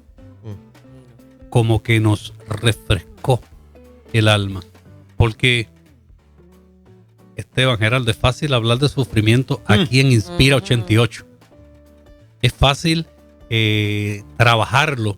Como 1.49 1.83
que 1.83 1.99
nos 1.99 2.33
refrescó 2.47 3.41
el 4.13 4.27
alma. 4.27 4.61
Porque, 5.17 5.67
Esteban 7.35 7.77
Geraldo, 7.77 8.11
es 8.11 8.17
fácil 8.17 8.53
hablar 8.53 8.79
de 8.79 8.89
sufrimiento 8.89 9.61
aquí 9.65 9.99
en 9.99 10.11
Inspira 10.11 10.57
88. 10.57 11.25
Es 12.41 12.53
fácil 12.53 13.07
eh, 13.49 14.23
trabajarlo 14.37 15.17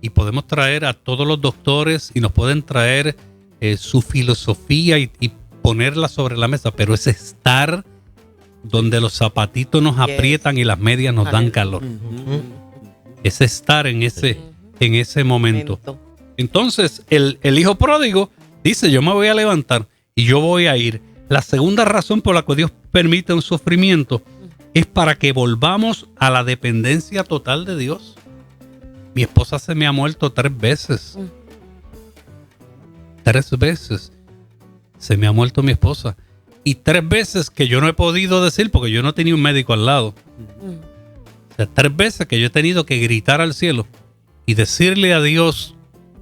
y 0.00 0.10
podemos 0.10 0.46
traer 0.46 0.84
a 0.84 0.92
todos 0.94 1.26
los 1.26 1.40
doctores 1.40 2.10
y 2.14 2.20
nos 2.20 2.32
pueden 2.32 2.62
traer 2.62 3.16
eh, 3.60 3.76
su 3.76 4.00
filosofía 4.02 4.98
y, 4.98 5.10
y 5.20 5.32
ponerla 5.62 6.08
sobre 6.08 6.36
la 6.36 6.48
mesa, 6.48 6.70
pero 6.70 6.94
es 6.94 7.06
estar 7.06 7.84
donde 8.62 9.00
los 9.00 9.14
zapatitos 9.14 9.82
nos 9.82 9.94
Yes. 9.96 10.02
aprietan 10.14 10.58
y 10.58 10.64
las 10.64 10.78
medias 10.78 11.14
nos 11.14 11.30
dan 11.30 11.50
calor. 11.50 11.82
Es 13.24 13.40
estar 13.40 13.86
en 13.86 14.02
ese, 14.02 14.38
en 14.80 14.94
ese 14.94 15.24
momento. 15.24 15.78
Entonces, 16.36 17.02
el, 17.10 17.38
el 17.42 17.58
hijo 17.58 17.74
pródigo 17.76 18.30
dice, 18.62 18.90
yo 18.90 19.02
me 19.02 19.12
voy 19.12 19.26
a 19.28 19.34
levantar 19.34 19.86
y 20.14 20.24
yo 20.24 20.40
voy 20.40 20.66
a 20.66 20.76
ir. 20.76 21.00
La 21.28 21.42
segunda 21.42 21.84
razón 21.84 22.22
por 22.22 22.34
la 22.34 22.44
que 22.44 22.54
Dios 22.54 22.72
permite 22.92 23.32
un 23.34 23.42
sufrimiento 23.42 24.22
es 24.74 24.86
para 24.86 25.16
que 25.16 25.32
volvamos 25.32 26.06
a 26.16 26.30
la 26.30 26.44
dependencia 26.44 27.24
total 27.24 27.64
de 27.64 27.76
Dios. 27.76 28.14
Mi 29.18 29.24
esposa 29.24 29.58
se 29.58 29.74
me 29.74 29.84
ha 29.84 29.90
muerto 29.90 30.30
tres 30.30 30.56
veces. 30.56 31.18
Tres 33.24 33.50
veces 33.58 34.12
se 34.96 35.16
me 35.16 35.26
ha 35.26 35.32
muerto 35.32 35.60
mi 35.60 35.72
esposa. 35.72 36.16
Y 36.62 36.76
tres 36.76 37.08
veces 37.08 37.50
que 37.50 37.66
yo 37.66 37.80
no 37.80 37.88
he 37.88 37.94
podido 37.94 38.44
decir 38.44 38.70
porque 38.70 38.92
yo 38.92 39.02
no 39.02 39.14
tenía 39.14 39.34
un 39.34 39.42
médico 39.42 39.72
al 39.72 39.86
lado. 39.86 40.14
O 41.50 41.56
sea, 41.56 41.66
tres 41.66 41.96
veces 41.96 42.28
que 42.28 42.38
yo 42.38 42.46
he 42.46 42.50
tenido 42.50 42.86
que 42.86 42.98
gritar 42.98 43.40
al 43.40 43.54
cielo 43.54 43.88
y 44.46 44.54
decirle 44.54 45.12
a 45.12 45.20
Dios, 45.20 45.74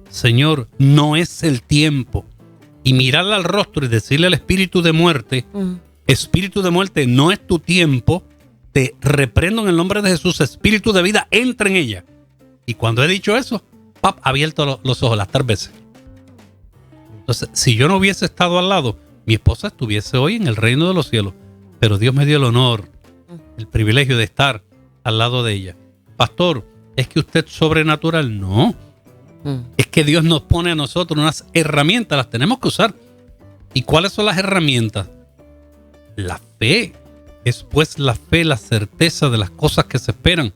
Señor, 0.09 0.67
no 0.79 1.15
es 1.15 1.43
el 1.43 1.61
tiempo. 1.61 2.25
Y 2.83 2.93
mirarle 2.93 3.35
al 3.35 3.43
rostro 3.43 3.85
y 3.85 3.89
decirle 3.89 4.25
al 4.25 4.33
espíritu 4.33 4.81
de 4.81 4.93
muerte, 4.93 5.45
espíritu 6.07 6.63
de 6.63 6.71
muerte, 6.71 7.05
no 7.05 7.31
es 7.31 7.45
tu 7.45 7.59
tiempo. 7.59 8.23
Te 8.71 8.95
reprendo 9.01 9.61
en 9.61 9.67
el 9.67 9.77
nombre 9.77 10.01
de 10.01 10.09
Jesús, 10.09 10.41
espíritu 10.41 10.93
de 10.93 11.03
vida, 11.03 11.27
entra 11.29 11.69
en 11.69 11.75
ella. 11.75 12.03
Y 12.67 12.75
cuando 12.75 13.03
he 13.03 13.07
dicho 13.07 13.35
eso, 13.35 13.63
pap, 14.01 14.19
abierto 14.21 14.63
lo- 14.65 14.79
los 14.83 15.01
ojos 15.01 15.17
las 15.17 15.29
tres 15.29 15.45
veces. 15.47 15.71
Entonces, 17.19 17.49
si 17.53 17.75
yo 17.75 17.87
no 17.87 17.97
hubiese 17.97 18.25
estado 18.25 18.59
al 18.59 18.69
lado, 18.69 18.97
mi 19.25 19.33
esposa 19.33 19.67
estuviese 19.67 20.17
hoy 20.17 20.35
en 20.35 20.47
el 20.47 20.55
reino 20.55 20.87
de 20.87 20.93
los 20.93 21.09
cielos. 21.09 21.33
Pero 21.79 21.97
Dios 21.97 22.13
me 22.13 22.25
dio 22.25 22.37
el 22.37 22.43
honor, 22.43 22.89
el 23.57 23.67
privilegio 23.67 24.17
de 24.17 24.23
estar 24.25 24.63
al 25.03 25.17
lado 25.17 25.43
de 25.43 25.53
ella. 25.53 25.75
Pastor, 26.15 26.65
¿es 26.95 27.07
que 27.07 27.19
usted 27.19 27.45
es 27.45 27.51
sobrenatural? 27.53 28.39
No. 28.39 28.75
Es 29.77 29.87
que 29.87 30.03
Dios 30.03 30.23
nos 30.25 30.41
pone 30.41 30.71
a 30.71 30.75
nosotros 30.75 31.17
unas 31.17 31.45
herramientas, 31.53 32.17
las 32.17 32.29
tenemos 32.29 32.59
que 32.59 32.67
usar. 32.67 32.93
¿Y 33.73 33.83
cuáles 33.83 34.11
son 34.11 34.25
las 34.25 34.37
herramientas? 34.37 35.07
La 36.17 36.39
fe. 36.59 36.93
Es 37.45 37.63
pues 37.63 37.97
la 37.97 38.13
fe, 38.15 38.43
la 38.43 38.57
certeza 38.57 39.29
de 39.29 39.37
las 39.37 39.49
cosas 39.51 39.85
que 39.85 39.99
se 39.99 40.11
esperan. 40.11 40.53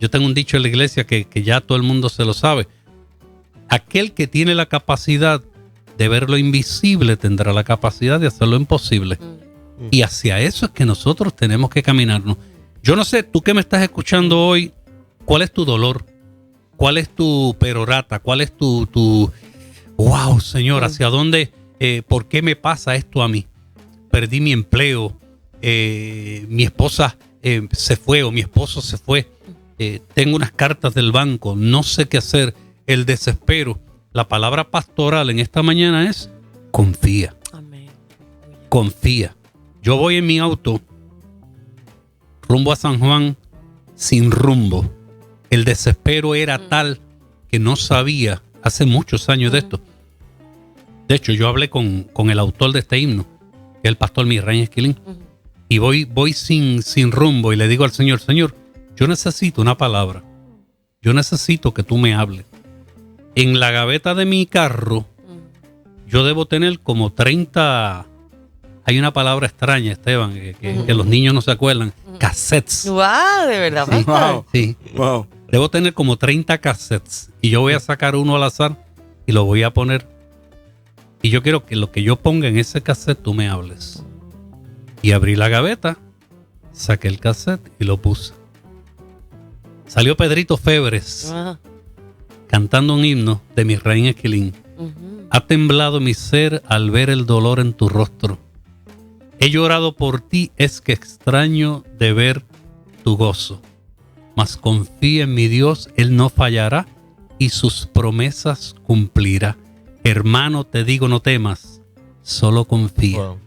Yo 0.00 0.10
tengo 0.10 0.26
un 0.26 0.34
dicho 0.34 0.56
en 0.56 0.62
la 0.62 0.68
iglesia 0.68 1.06
que, 1.06 1.24
que 1.24 1.42
ya 1.42 1.60
todo 1.60 1.76
el 1.76 1.82
mundo 1.82 2.08
se 2.08 2.24
lo 2.24 2.34
sabe. 2.34 2.68
Aquel 3.68 4.12
que 4.12 4.26
tiene 4.26 4.54
la 4.54 4.66
capacidad 4.66 5.42
de 5.98 6.08
ver 6.08 6.30
lo 6.30 6.38
invisible 6.38 7.16
tendrá 7.16 7.52
la 7.52 7.64
capacidad 7.64 8.20
de 8.20 8.28
hacer 8.28 8.48
lo 8.48 8.56
imposible. 8.56 9.18
Y 9.90 10.02
hacia 10.02 10.40
eso 10.40 10.66
es 10.66 10.72
que 10.72 10.84
nosotros 10.84 11.34
tenemos 11.34 11.70
que 11.70 11.82
caminarnos. 11.82 12.36
Yo 12.82 12.96
no 12.96 13.04
sé, 13.04 13.22
tú 13.22 13.42
que 13.42 13.54
me 13.54 13.60
estás 13.60 13.82
escuchando 13.82 14.40
hoy, 14.46 14.72
¿cuál 15.24 15.42
es 15.42 15.52
tu 15.52 15.64
dolor? 15.64 16.06
¿Cuál 16.76 16.98
es 16.98 17.08
tu 17.08 17.56
perorata? 17.58 18.20
¿Cuál 18.20 18.40
es 18.40 18.56
tu, 18.56 18.86
tu 18.86 19.30
wow, 19.96 20.40
Señor, 20.40 20.84
hacia 20.84 21.08
dónde, 21.08 21.52
eh, 21.80 22.02
por 22.06 22.28
qué 22.28 22.40
me 22.40 22.54
pasa 22.54 22.94
esto 22.94 23.22
a 23.22 23.28
mí? 23.28 23.46
Perdí 24.10 24.40
mi 24.40 24.52
empleo, 24.52 25.18
eh, 25.60 26.46
mi 26.48 26.62
esposa 26.62 27.16
eh, 27.42 27.66
se 27.72 27.96
fue 27.96 28.22
o 28.22 28.30
mi 28.30 28.40
esposo 28.40 28.80
se 28.80 28.96
fue, 28.96 29.28
eh, 29.78 30.00
tengo 30.14 30.36
unas 30.36 30.52
cartas 30.52 30.94
del 30.94 31.12
banco, 31.12 31.54
no 31.56 31.82
sé 31.82 32.08
qué 32.08 32.18
hacer, 32.18 32.54
el 32.86 33.06
desespero. 33.06 33.78
La 34.12 34.26
palabra 34.26 34.70
pastoral 34.70 35.30
en 35.30 35.38
esta 35.38 35.62
mañana 35.62 36.08
es 36.08 36.30
confía, 36.70 37.36
Amén. 37.52 37.88
confía. 38.68 39.36
Yo 39.82 39.96
voy 39.96 40.16
en 40.16 40.26
mi 40.26 40.38
auto 40.38 40.80
rumbo 42.48 42.72
a 42.72 42.76
San 42.76 42.98
Juan 42.98 43.36
sin 43.94 44.30
rumbo. 44.30 44.90
El 45.50 45.64
desespero 45.64 46.34
era 46.34 46.68
tal 46.68 47.00
que 47.48 47.58
no 47.58 47.76
sabía 47.76 48.42
hace 48.62 48.86
muchos 48.86 49.28
años 49.28 49.52
de 49.52 49.58
esto. 49.58 49.80
De 51.06 51.14
hecho, 51.14 51.32
yo 51.32 51.48
hablé 51.48 51.70
con, 51.70 52.04
con 52.12 52.30
el 52.30 52.38
autor 52.38 52.72
de 52.72 52.80
este 52.80 52.98
himno, 52.98 53.26
el 53.82 53.96
pastor 53.96 54.26
Misraín 54.26 54.62
Esquilín, 54.62 54.98
y 55.68 55.78
voy, 55.78 56.04
voy 56.04 56.32
sin, 56.32 56.82
sin 56.82 57.12
rumbo 57.12 57.52
y 57.52 57.56
le 57.56 57.68
digo 57.68 57.84
al 57.84 57.92
Señor, 57.92 58.20
Señor, 58.20 58.54
yo 58.98 59.06
necesito 59.06 59.60
una 59.60 59.76
palabra. 59.76 60.22
Yo 61.00 61.12
necesito 61.12 61.72
que 61.72 61.82
tú 61.82 61.96
me 61.98 62.14
hables. 62.14 62.44
En 63.34 63.60
la 63.60 63.70
gaveta 63.70 64.14
de 64.14 64.24
mi 64.24 64.46
carro, 64.46 65.06
yo 66.06 66.24
debo 66.24 66.46
tener 66.46 66.80
como 66.80 67.12
30... 67.12 68.06
Hay 68.84 68.98
una 68.98 69.12
palabra 69.12 69.46
extraña, 69.46 69.92
Esteban, 69.92 70.32
que, 70.32 70.54
que- 70.54 70.84
que 70.86 70.94
los 70.94 71.06
niños 71.06 71.34
no 71.34 71.42
se 71.42 71.50
acuerdan. 71.50 71.92
Cassettes. 72.18 72.88
Wow, 72.88 73.46
de 73.48 73.58
verdad. 73.58 73.86
Sí. 74.52 74.76
Wow. 74.96 75.26
Debo 75.52 75.68
tener 75.70 75.92
como 75.94 76.16
30 76.16 76.58
cassettes 76.58 77.30
y 77.40 77.50
yo 77.50 77.60
voy 77.60 77.74
a 77.74 77.80
sacar 77.80 78.16
uno 78.16 78.34
al 78.36 78.42
azar 78.42 78.76
y 79.26 79.32
lo 79.32 79.44
voy 79.44 79.62
a 79.62 79.72
poner. 79.72 80.06
Y 81.22 81.30
yo 81.30 81.42
quiero 81.42 81.64
que 81.66 81.76
lo 81.76 81.92
que 81.92 82.02
yo 82.02 82.16
ponga 82.16 82.48
en 82.48 82.58
ese 82.58 82.80
cassette 82.82 83.22
tú 83.22 83.34
me 83.34 83.48
hables. 83.48 84.02
Y 85.02 85.12
abrí 85.12 85.36
la 85.36 85.48
gaveta, 85.48 85.98
saqué 86.72 87.08
el 87.08 87.20
cassette 87.20 87.60
y 87.78 87.84
lo 87.84 87.98
puse. 87.98 88.32
Salió 89.88 90.16
Pedrito 90.16 90.56
Febres 90.56 91.34
cantando 92.46 92.94
un 92.94 93.04
himno 93.04 93.42
de 93.56 93.64
mi 93.64 93.76
reina 93.76 94.10
Esquilín. 94.10 94.54
Ha 95.30 95.46
temblado 95.46 96.00
mi 96.00 96.14
ser 96.14 96.62
al 96.66 96.90
ver 96.90 97.10
el 97.10 97.26
dolor 97.26 97.60
en 97.60 97.72
tu 97.72 97.88
rostro. 97.88 98.38
He 99.38 99.50
llorado 99.50 99.94
por 99.94 100.20
ti, 100.20 100.50
es 100.56 100.80
que 100.80 100.92
extraño 100.92 101.84
de 101.98 102.12
ver 102.12 102.44
tu 103.04 103.16
gozo. 103.16 103.62
Mas 104.36 104.56
confía 104.56 105.24
en 105.24 105.34
mi 105.34 105.48
Dios, 105.48 105.90
Él 105.96 106.16
no 106.16 106.28
fallará 106.28 106.86
y 107.38 107.50
sus 107.50 107.86
promesas 107.86 108.74
cumplirá. 108.84 109.56
Hermano, 110.04 110.64
te 110.64 110.84
digo, 110.84 111.08
no 111.08 111.20
temas, 111.20 111.82
solo 112.22 112.64
confía. 112.64 113.18
Wow. 113.18 113.38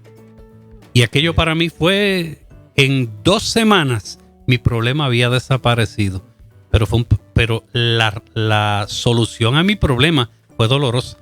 Y 0.94 1.04
aquello 1.04 1.34
para 1.34 1.56
mí 1.56 1.70
fue, 1.70 2.46
en 2.76 3.10
dos 3.24 3.44
semanas, 3.44 4.20
mi 4.48 4.58
problema 4.58 5.06
había 5.06 5.30
desaparecido. 5.30 6.22
Pero, 6.72 6.86
fue 6.88 7.00
un- 7.00 7.08
pero 7.34 7.64
la, 7.74 8.22
la 8.34 8.86
solución 8.88 9.56
a 9.56 9.64
mi 9.64 9.76
problema 9.76 10.30
fue 10.58 10.68
dolorosa. 10.68 11.18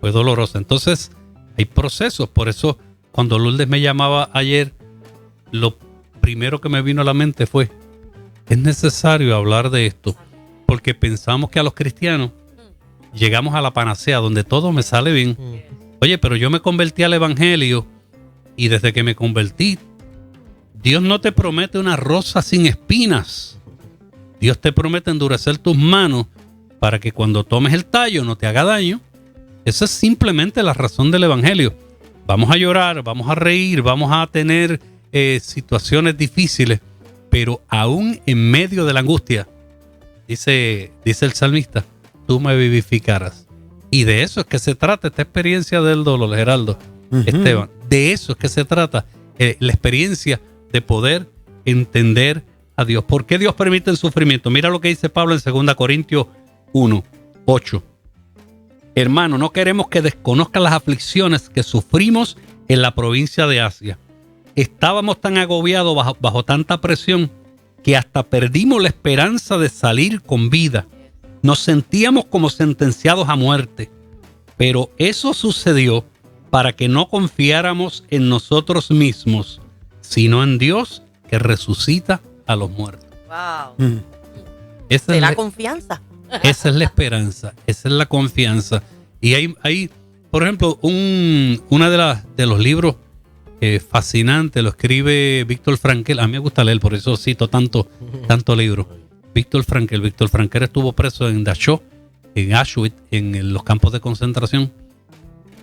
Fue 0.00 0.10
dolorosa. 0.12 0.58
Entonces, 0.58 1.12
hay 1.56 1.64
procesos. 1.66 2.28
Por 2.28 2.48
eso, 2.48 2.78
cuando 3.12 3.38
Lourdes 3.38 3.68
me 3.68 3.80
llamaba 3.80 4.30
ayer, 4.32 4.72
lo 5.52 5.78
primero 6.20 6.60
que 6.60 6.68
me 6.68 6.82
vino 6.82 7.02
a 7.02 7.04
la 7.04 7.14
mente 7.14 7.46
fue, 7.46 7.70
es 8.48 8.58
necesario 8.58 9.36
hablar 9.36 9.70
de 9.70 9.86
esto. 9.86 10.16
Porque 10.66 10.94
pensamos 10.94 11.50
que 11.50 11.60
a 11.60 11.62
los 11.62 11.74
cristianos 11.74 12.30
llegamos 13.14 13.54
a 13.54 13.60
la 13.62 13.72
panacea 13.72 14.18
donde 14.18 14.42
todo 14.44 14.72
me 14.72 14.82
sale 14.82 15.12
bien. 15.12 15.36
Oye, 16.00 16.18
pero 16.18 16.34
yo 16.36 16.50
me 16.50 16.60
convertí 16.60 17.02
al 17.04 17.12
Evangelio 17.14 17.86
y 18.56 18.68
desde 18.68 18.92
que 18.92 19.02
me 19.04 19.14
convertí, 19.14 19.78
Dios 20.82 21.00
no 21.02 21.20
te 21.20 21.32
promete 21.32 21.78
una 21.78 21.96
rosa 21.96 22.42
sin 22.42 22.66
espinas. 22.66 23.58
Dios 24.44 24.60
te 24.60 24.72
promete 24.74 25.10
endurecer 25.10 25.56
tus 25.56 25.74
manos 25.74 26.26
para 26.78 27.00
que 27.00 27.12
cuando 27.12 27.44
tomes 27.44 27.72
el 27.72 27.86
tallo 27.86 28.24
no 28.24 28.36
te 28.36 28.46
haga 28.46 28.62
daño. 28.62 29.00
Esa 29.64 29.86
es 29.86 29.90
simplemente 29.90 30.62
la 30.62 30.74
razón 30.74 31.10
del 31.10 31.24
Evangelio. 31.24 31.74
Vamos 32.26 32.50
a 32.50 32.58
llorar, 32.58 33.02
vamos 33.02 33.30
a 33.30 33.34
reír, 33.34 33.80
vamos 33.80 34.10
a 34.12 34.26
tener 34.26 34.82
eh, 35.12 35.40
situaciones 35.42 36.18
difíciles, 36.18 36.80
pero 37.30 37.62
aún 37.68 38.20
en 38.26 38.50
medio 38.50 38.84
de 38.84 38.92
la 38.92 39.00
angustia, 39.00 39.48
dice, 40.28 40.92
dice 41.06 41.24
el 41.24 41.32
salmista, 41.32 41.82
tú 42.26 42.38
me 42.38 42.54
vivificarás. 42.54 43.46
Y 43.90 44.04
de 44.04 44.24
eso 44.24 44.40
es 44.40 44.46
que 44.46 44.58
se 44.58 44.74
trata 44.74 45.08
esta 45.08 45.22
experiencia 45.22 45.80
del 45.80 46.04
dolor, 46.04 46.36
Geraldo, 46.36 46.78
Esteban. 47.24 47.70
De 47.88 48.12
eso 48.12 48.32
es 48.32 48.38
que 48.38 48.50
se 48.50 48.66
trata 48.66 49.06
eh, 49.38 49.56
la 49.60 49.72
experiencia 49.72 50.38
de 50.70 50.82
poder 50.82 51.30
entender 51.64 52.44
a 52.76 52.84
Dios. 52.84 53.04
¿Por 53.04 53.26
qué 53.26 53.38
Dios 53.38 53.54
permite 53.54 53.90
el 53.90 53.96
sufrimiento? 53.96 54.50
Mira 54.50 54.70
lo 54.70 54.80
que 54.80 54.88
dice 54.88 55.08
Pablo 55.08 55.34
en 55.34 55.40
2 55.44 55.74
Corintios 55.74 56.26
1, 56.72 57.04
8. 57.44 57.82
Hermano, 58.94 59.38
no 59.38 59.50
queremos 59.50 59.88
que 59.88 60.02
desconozcan 60.02 60.62
las 60.62 60.72
aflicciones 60.72 61.48
que 61.48 61.62
sufrimos 61.62 62.36
en 62.68 62.82
la 62.82 62.94
provincia 62.94 63.46
de 63.46 63.60
Asia. 63.60 63.98
Estábamos 64.54 65.20
tan 65.20 65.36
agobiados 65.36 65.96
bajo, 65.96 66.16
bajo 66.20 66.44
tanta 66.44 66.80
presión 66.80 67.30
que 67.82 67.96
hasta 67.96 68.22
perdimos 68.22 68.80
la 68.80 68.88
esperanza 68.88 69.58
de 69.58 69.68
salir 69.68 70.22
con 70.22 70.48
vida. 70.48 70.86
Nos 71.42 71.58
sentíamos 71.58 72.26
como 72.26 72.48
sentenciados 72.50 73.28
a 73.28 73.36
muerte. 73.36 73.90
Pero 74.56 74.90
eso 74.98 75.34
sucedió 75.34 76.04
para 76.50 76.72
que 76.72 76.88
no 76.88 77.08
confiáramos 77.08 78.04
en 78.10 78.28
nosotros 78.28 78.90
mismos, 78.90 79.60
sino 80.00 80.44
en 80.44 80.58
Dios 80.58 81.02
que 81.28 81.38
resucita 81.38 82.22
a 82.46 82.56
los 82.56 82.70
muertos. 82.70 83.08
Wow. 83.26 83.74
Mm. 83.86 83.98
Esa 84.88 85.14
es 85.14 85.20
la, 85.20 85.34
confianza. 85.34 86.02
Esa 86.42 86.68
es 86.68 86.74
la 86.74 86.84
esperanza, 86.84 87.54
esa 87.66 87.88
es 87.88 87.94
la 87.94 88.06
confianza. 88.06 88.82
Y 89.20 89.34
hay, 89.34 89.54
hay 89.62 89.90
por 90.34 90.42
ejemplo, 90.42 90.80
un, 90.82 91.62
una 91.70 91.88
de, 91.90 91.96
las 91.96 92.36
de 92.36 92.46
los 92.46 92.58
libros 92.58 92.96
eh, 93.60 93.78
fascinantes, 93.78 94.64
lo 94.64 94.70
escribe 94.70 95.44
Víctor 95.44 95.78
Frankel. 95.78 96.18
A 96.18 96.26
mí 96.26 96.32
me 96.32 96.38
gusta 96.40 96.64
leer, 96.64 96.80
por 96.80 96.92
eso 96.92 97.16
cito 97.16 97.46
tanto, 97.46 97.86
tanto 98.26 98.56
libro. 98.56 98.88
Víctor 99.32 99.62
Frankel. 99.62 100.00
Víctor 100.00 100.28
Frankel 100.28 100.64
estuvo 100.64 100.92
preso 100.92 101.28
en 101.28 101.44
Dachau, 101.44 101.80
en 102.34 102.52
Auschwitz, 102.52 102.96
en 103.12 103.52
los 103.52 103.62
campos 103.62 103.92
de 103.92 104.00
concentración. 104.00 104.72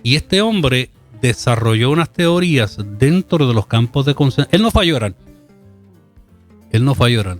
Y 0.02 0.16
este 0.16 0.40
hombre 0.40 0.88
desarrolló 1.20 1.90
unas 1.90 2.10
teorías 2.10 2.78
dentro 2.98 3.46
de 3.46 3.52
los 3.52 3.66
campos 3.66 4.06
de 4.06 4.14
concentración. 4.14 4.58
Él 4.58 4.62
no 4.62 4.82
llorar. 4.82 5.14
Él 6.72 6.84
no 6.84 6.94
fue 6.94 7.08
a 7.08 7.10
llorar. 7.10 7.38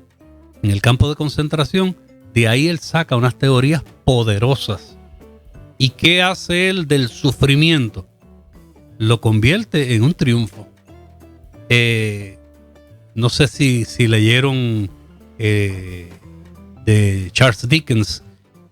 En 0.62 0.70
el 0.70 0.80
campo 0.80 1.08
de 1.08 1.16
concentración, 1.16 1.96
de 2.34 2.48
ahí 2.48 2.68
él 2.68 2.78
saca 2.78 3.16
unas 3.16 3.36
teorías 3.36 3.82
poderosas. 4.04 4.96
¿Y 5.78 5.90
qué 5.90 6.22
hace 6.22 6.68
él 6.68 6.86
del 6.86 7.08
sufrimiento? 7.08 8.06
Lo 8.98 9.20
convierte 9.20 9.94
en 9.94 10.04
un 10.04 10.14
triunfo. 10.14 10.68
Eh, 11.68 12.38
no 13.14 13.28
sé 13.28 13.48
si, 13.48 13.84
si 13.84 14.06
leyeron 14.06 14.90
eh, 15.38 16.08
de 16.84 17.30
Charles 17.32 17.68
Dickens, 17.68 18.22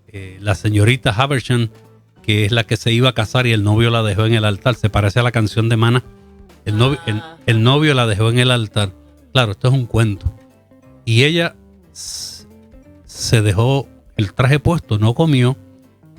eh, 0.07 0.37
la 0.39 0.55
señorita 0.55 1.11
Haversham, 1.11 1.69
que 2.21 2.45
es 2.45 2.51
la 2.51 2.63
que 2.65 2.77
se 2.77 2.93
iba 2.93 3.09
a 3.09 3.13
casar 3.13 3.47
y 3.47 3.51
el 3.51 3.63
novio 3.63 3.89
la 3.89 4.03
dejó 4.03 4.25
en 4.25 4.35
el 4.35 4.45
altar. 4.45 4.75
Se 4.75 4.89
parece 4.89 5.19
a 5.19 5.23
la 5.23 5.31
canción 5.31 5.69
de 5.69 5.77
Mana. 5.77 6.03
El 6.65 7.63
novio 7.63 7.93
la 7.93 8.05
dejó 8.05 8.29
en 8.29 8.39
el 8.39 8.51
altar. 8.51 8.93
Claro, 9.33 9.53
esto 9.53 9.67
es 9.69 9.73
un 9.73 9.85
cuento. 9.85 10.31
Y 11.05 11.23
ella 11.23 11.55
se 11.93 13.41
dejó 13.41 13.87
el 14.17 14.33
traje 14.33 14.59
puesto, 14.59 14.99
no 14.99 15.13
comió 15.13 15.57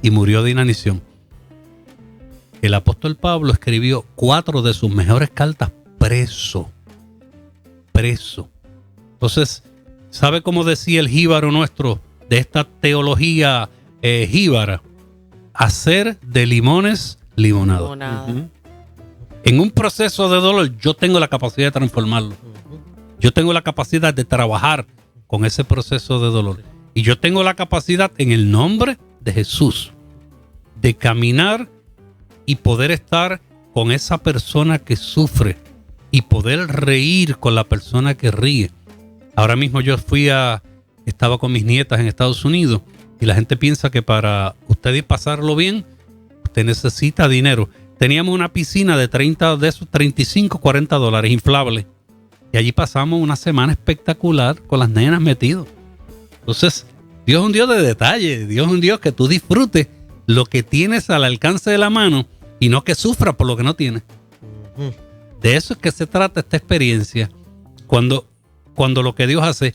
y 0.02 0.10
murió 0.10 0.42
de 0.42 0.50
inanición. 0.50 1.02
El 2.60 2.74
apóstol 2.74 3.16
Pablo 3.16 3.52
escribió 3.52 4.04
cuatro 4.14 4.62
de 4.62 4.72
sus 4.74 4.90
mejores 4.90 5.30
cartas 5.30 5.72
preso. 5.98 6.70
Preso. 7.92 8.48
Entonces, 9.14 9.62
¿sabe 10.10 10.42
cómo 10.42 10.64
decía 10.64 11.00
el 11.00 11.08
jíbaro 11.08 11.52
nuestro 11.52 12.00
de 12.28 12.38
esta 12.38 12.64
teología 12.64 13.68
eh, 14.00 14.28
jíbara? 14.30 14.82
Hacer 15.54 16.18
de 16.20 16.46
limones 16.46 17.18
limonado. 17.36 17.96
En 19.44 19.60
un 19.60 19.70
proceso 19.70 20.28
de 20.28 20.40
dolor 20.40 20.76
yo 20.78 20.94
tengo 20.94 21.20
la 21.20 21.28
capacidad 21.28 21.68
de 21.68 21.72
transformarlo. 21.72 22.34
Yo 23.22 23.32
tengo 23.32 23.52
la 23.52 23.62
capacidad 23.62 24.12
de 24.12 24.24
trabajar 24.24 24.84
con 25.28 25.44
ese 25.44 25.62
proceso 25.62 26.18
de 26.18 26.30
dolor. 26.30 26.60
Y 26.92 27.02
yo 27.02 27.20
tengo 27.20 27.44
la 27.44 27.54
capacidad 27.54 28.10
en 28.18 28.32
el 28.32 28.50
nombre 28.50 28.98
de 29.20 29.32
Jesús 29.32 29.92
de 30.80 30.94
caminar 30.94 31.68
y 32.46 32.56
poder 32.56 32.90
estar 32.90 33.40
con 33.72 33.92
esa 33.92 34.18
persona 34.18 34.80
que 34.80 34.96
sufre 34.96 35.56
y 36.10 36.22
poder 36.22 36.66
reír 36.66 37.36
con 37.36 37.54
la 37.54 37.62
persona 37.62 38.16
que 38.16 38.32
ríe. 38.32 38.72
Ahora 39.36 39.54
mismo 39.54 39.80
yo 39.80 39.96
fui 39.98 40.28
a, 40.28 40.60
estaba 41.06 41.38
con 41.38 41.52
mis 41.52 41.64
nietas 41.64 42.00
en 42.00 42.08
Estados 42.08 42.44
Unidos 42.44 42.82
y 43.20 43.26
la 43.26 43.36
gente 43.36 43.56
piensa 43.56 43.92
que 43.92 44.02
para 44.02 44.56
usted 44.66 45.04
pasarlo 45.04 45.54
bien, 45.54 45.86
usted 46.42 46.64
necesita 46.64 47.28
dinero. 47.28 47.68
Teníamos 47.98 48.34
una 48.34 48.52
piscina 48.52 48.96
de 48.96 49.06
30 49.06 49.58
de 49.58 49.68
esos 49.68 49.88
35, 49.88 50.58
40 50.58 50.96
dólares 50.96 51.30
inflable. 51.30 51.86
Y 52.52 52.58
allí 52.58 52.72
pasamos 52.72 53.20
una 53.20 53.36
semana 53.36 53.72
espectacular 53.72 54.60
con 54.62 54.78
las 54.78 54.90
nenas 54.90 55.20
metidos. 55.20 55.66
Entonces, 56.40 56.86
Dios 57.26 57.40
es 57.40 57.46
un 57.46 57.52
Dios 57.52 57.68
de 57.68 57.82
detalle. 57.82 58.46
Dios 58.46 58.66
es 58.66 58.72
un 58.72 58.80
Dios 58.80 59.00
que 59.00 59.12
tú 59.12 59.28
disfrutes 59.28 59.88
lo 60.26 60.44
que 60.44 60.62
tienes 60.62 61.10
al 61.10 61.24
alcance 61.24 61.70
de 61.70 61.78
la 61.78 61.90
mano 61.90 62.26
y 62.60 62.68
no 62.68 62.84
que 62.84 62.94
sufra 62.94 63.32
por 63.32 63.46
lo 63.46 63.56
que 63.56 63.62
no 63.62 63.74
tienes. 63.74 64.02
De 65.40 65.56
eso 65.56 65.74
es 65.74 65.80
que 65.80 65.90
se 65.90 66.06
trata 66.06 66.40
esta 66.40 66.56
experiencia. 66.56 67.30
Cuando, 67.86 68.28
cuando 68.74 69.02
lo 69.02 69.14
que 69.14 69.26
Dios 69.26 69.42
hace. 69.42 69.74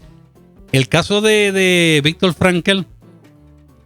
El 0.72 0.88
caso 0.90 1.22
de, 1.22 1.52
de 1.52 2.02
Víctor 2.04 2.34
Frankel, 2.34 2.86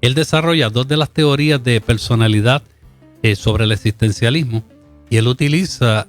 él 0.01 0.15
desarrolla 0.15 0.69
dos 0.69 0.87
de 0.87 0.97
las 0.97 1.11
teorías 1.11 1.63
de 1.63 1.79
personalidad 1.79 2.63
eh, 3.23 3.35
sobre 3.35 3.65
el 3.65 3.71
existencialismo 3.71 4.63
y 5.11 5.17
él 5.17 5.27
utiliza 5.27 6.07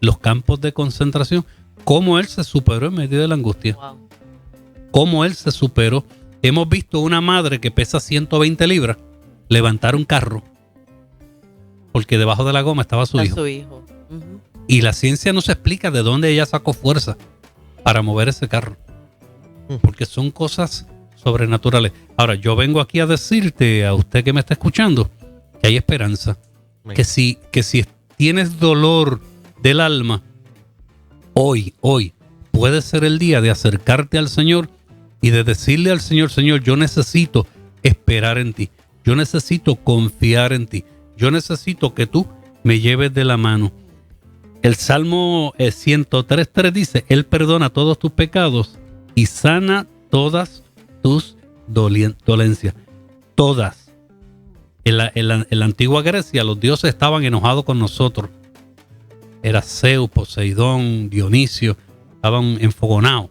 los 0.00 0.18
campos 0.18 0.60
de 0.60 0.74
concentración 0.74 1.46
cómo 1.84 2.18
él 2.18 2.26
se 2.26 2.44
superó 2.44 2.86
en 2.86 2.94
medio 2.94 3.20
de 3.20 3.28
la 3.28 3.34
angustia. 3.34 3.76
Cómo 4.90 5.24
él 5.24 5.34
se 5.34 5.50
superó. 5.50 6.04
Hemos 6.42 6.68
visto 6.68 7.00
una 7.00 7.20
madre 7.20 7.60
que 7.60 7.70
pesa 7.70 8.00
120 8.00 8.66
libras 8.66 8.96
levantar 9.48 9.94
un 9.94 10.04
carro 10.04 10.42
porque 11.92 12.18
debajo 12.18 12.44
de 12.44 12.52
la 12.52 12.62
goma 12.62 12.82
estaba 12.82 13.06
su 13.06 13.20
hijo. 13.20 13.44
Y 14.66 14.82
la 14.82 14.92
ciencia 14.92 15.32
no 15.32 15.40
se 15.40 15.52
explica 15.52 15.90
de 15.90 16.02
dónde 16.02 16.30
ella 16.30 16.46
sacó 16.46 16.72
fuerza 16.72 17.16
para 17.82 18.02
mover 18.02 18.28
ese 18.28 18.48
carro. 18.48 18.76
Mm. 19.68 19.76
Porque 19.76 20.06
son 20.06 20.30
cosas 20.30 20.86
sobrenaturales. 21.16 21.92
Ahora, 22.16 22.34
yo 22.34 22.54
vengo 22.54 22.80
aquí 22.80 23.00
a 23.00 23.06
decirte 23.06 23.84
a 23.84 23.94
usted 23.94 24.22
que 24.22 24.32
me 24.32 24.40
está 24.40 24.54
escuchando 24.54 25.10
que 25.60 25.68
hay 25.68 25.76
esperanza. 25.76 26.38
Que 26.94 27.04
si, 27.04 27.38
que 27.50 27.62
si 27.62 27.84
tienes 28.16 28.58
dolor 28.58 29.20
del 29.62 29.80
alma, 29.80 30.22
hoy, 31.34 31.74
hoy, 31.80 32.12
puede 32.50 32.82
ser 32.82 33.04
el 33.04 33.18
día 33.18 33.40
de 33.40 33.50
acercarte 33.50 34.18
al 34.18 34.28
Señor 34.28 34.68
y 35.20 35.30
de 35.30 35.44
decirle 35.44 35.90
al 35.90 36.00
Señor, 36.00 36.30
Señor, 36.30 36.62
yo 36.62 36.76
necesito 36.76 37.46
esperar 37.82 38.38
en 38.38 38.52
ti. 38.52 38.70
Yo 39.04 39.16
necesito 39.16 39.76
confiar 39.76 40.52
en 40.52 40.66
ti. 40.66 40.84
Yo 41.16 41.30
necesito 41.30 41.94
que 41.94 42.06
tú 42.06 42.26
me 42.62 42.80
lleves 42.80 43.12
de 43.14 43.24
la 43.24 43.36
mano. 43.36 43.72
El 44.62 44.74
Salmo 44.76 45.54
103.3 45.58 46.66
eh, 46.66 46.70
dice, 46.70 47.04
Él 47.08 47.24
perdona 47.24 47.70
todos 47.70 47.98
tus 47.98 48.12
pecados 48.12 48.78
y 49.14 49.26
sana 49.26 49.86
todas 50.10 50.62
tus 51.02 51.36
dolencias. 51.66 52.74
Todas. 53.34 53.92
En 54.84 54.96
la, 54.96 55.12
en 55.14 55.58
la 55.58 55.64
antigua 55.64 56.02
Grecia 56.02 56.44
los 56.44 56.58
dioses 56.58 56.90
estaban 56.90 57.24
enojados 57.24 57.64
con 57.64 57.78
nosotros 57.78 58.30
era 59.42 59.62
Zeus, 59.62 60.10
Poseidón, 60.10 61.10
Dionisio, 61.10 61.76
estaban 62.14 62.58
enfogonados. 62.60 63.30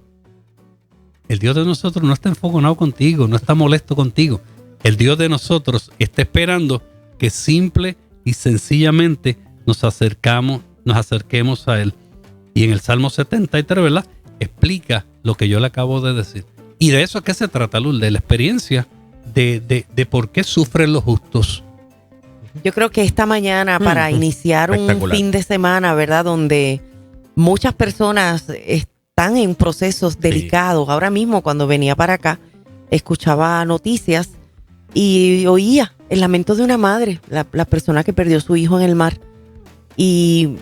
El 1.28 1.40
Dios 1.40 1.56
de 1.56 1.64
nosotros 1.64 2.04
no 2.04 2.14
está 2.14 2.30
enfogonado 2.30 2.76
contigo, 2.76 3.28
no 3.28 3.36
está 3.36 3.54
molesto 3.54 3.96
contigo. 3.96 4.42
El 4.84 4.98
Dios 4.98 5.18
de 5.18 5.30
nosotros 5.30 5.92
está 6.00 6.24
esperando 6.24 6.82
que 7.20 7.30
simple 7.30 7.98
y 8.26 8.34
sencillamente 8.34 9.38
nos 9.66 9.84
acercamos, 9.84 10.62
nos 10.86 10.98
acerquemos 10.98 11.68
a 11.68 11.82
Él. 11.82 11.94
Y 12.56 12.64
en 12.64 12.72
el 12.72 12.80
Salmo 12.80 13.12
73, 13.12 13.84
¿verdad? 13.84 14.06
Explica 14.40 15.06
lo 15.22 15.36
que 15.36 15.48
yo 15.48 15.60
le 15.60 15.68
acabo 15.68 16.02
de 16.02 16.14
decir. 16.14 16.46
Y 16.80 16.90
de 16.90 17.04
eso 17.04 17.20
es 17.20 17.24
que 17.24 17.34
se 17.34 17.48
trata, 17.48 17.80
Luz, 17.80 18.00
de 18.00 18.10
la 18.10 18.20
experiencia 18.20 18.88
de, 19.36 19.60
de, 19.60 19.86
de 19.94 20.06
por 20.08 20.32
qué 20.32 20.44
sufren 20.44 20.94
los 20.94 21.04
justos 21.04 21.64
yo 22.64 22.74
creo 22.74 22.90
que 22.92 23.04
esta 23.04 23.26
mañana, 23.26 23.80
mm, 23.80 23.84
para 23.84 24.12
iniciar 24.12 24.72
un 24.72 25.10
fin 25.10 25.32
de 25.32 25.44
semana, 25.44 25.94
¿verdad? 25.94 26.26
Donde 26.26 26.82
muchas 27.36 27.74
personas 27.74 28.46
están 28.66 29.38
en 29.38 29.56
procesos 29.56 30.20
delicados. 30.20 30.90
Ahora 30.90 31.10
mismo, 31.10 31.42
cuando 31.42 31.68
venía 31.68 31.96
para 31.96 32.14
acá, 32.14 32.40
escuchaba 32.92 33.64
noticias 33.66 34.30
y 34.94 35.46
oía 35.46 35.94
el 36.10 36.22
lamento 36.22 36.56
de 36.56 36.64
una 36.64 36.78
madre, 36.78 37.22
la, 37.30 37.44
persona 37.44 38.04
que 38.04 38.14
perdió 38.14 38.40
su 38.42 38.56
hijo 38.56 38.80
en 38.80 38.86
el 38.86 38.96
mar. 38.96 39.20
Y 39.96 40.58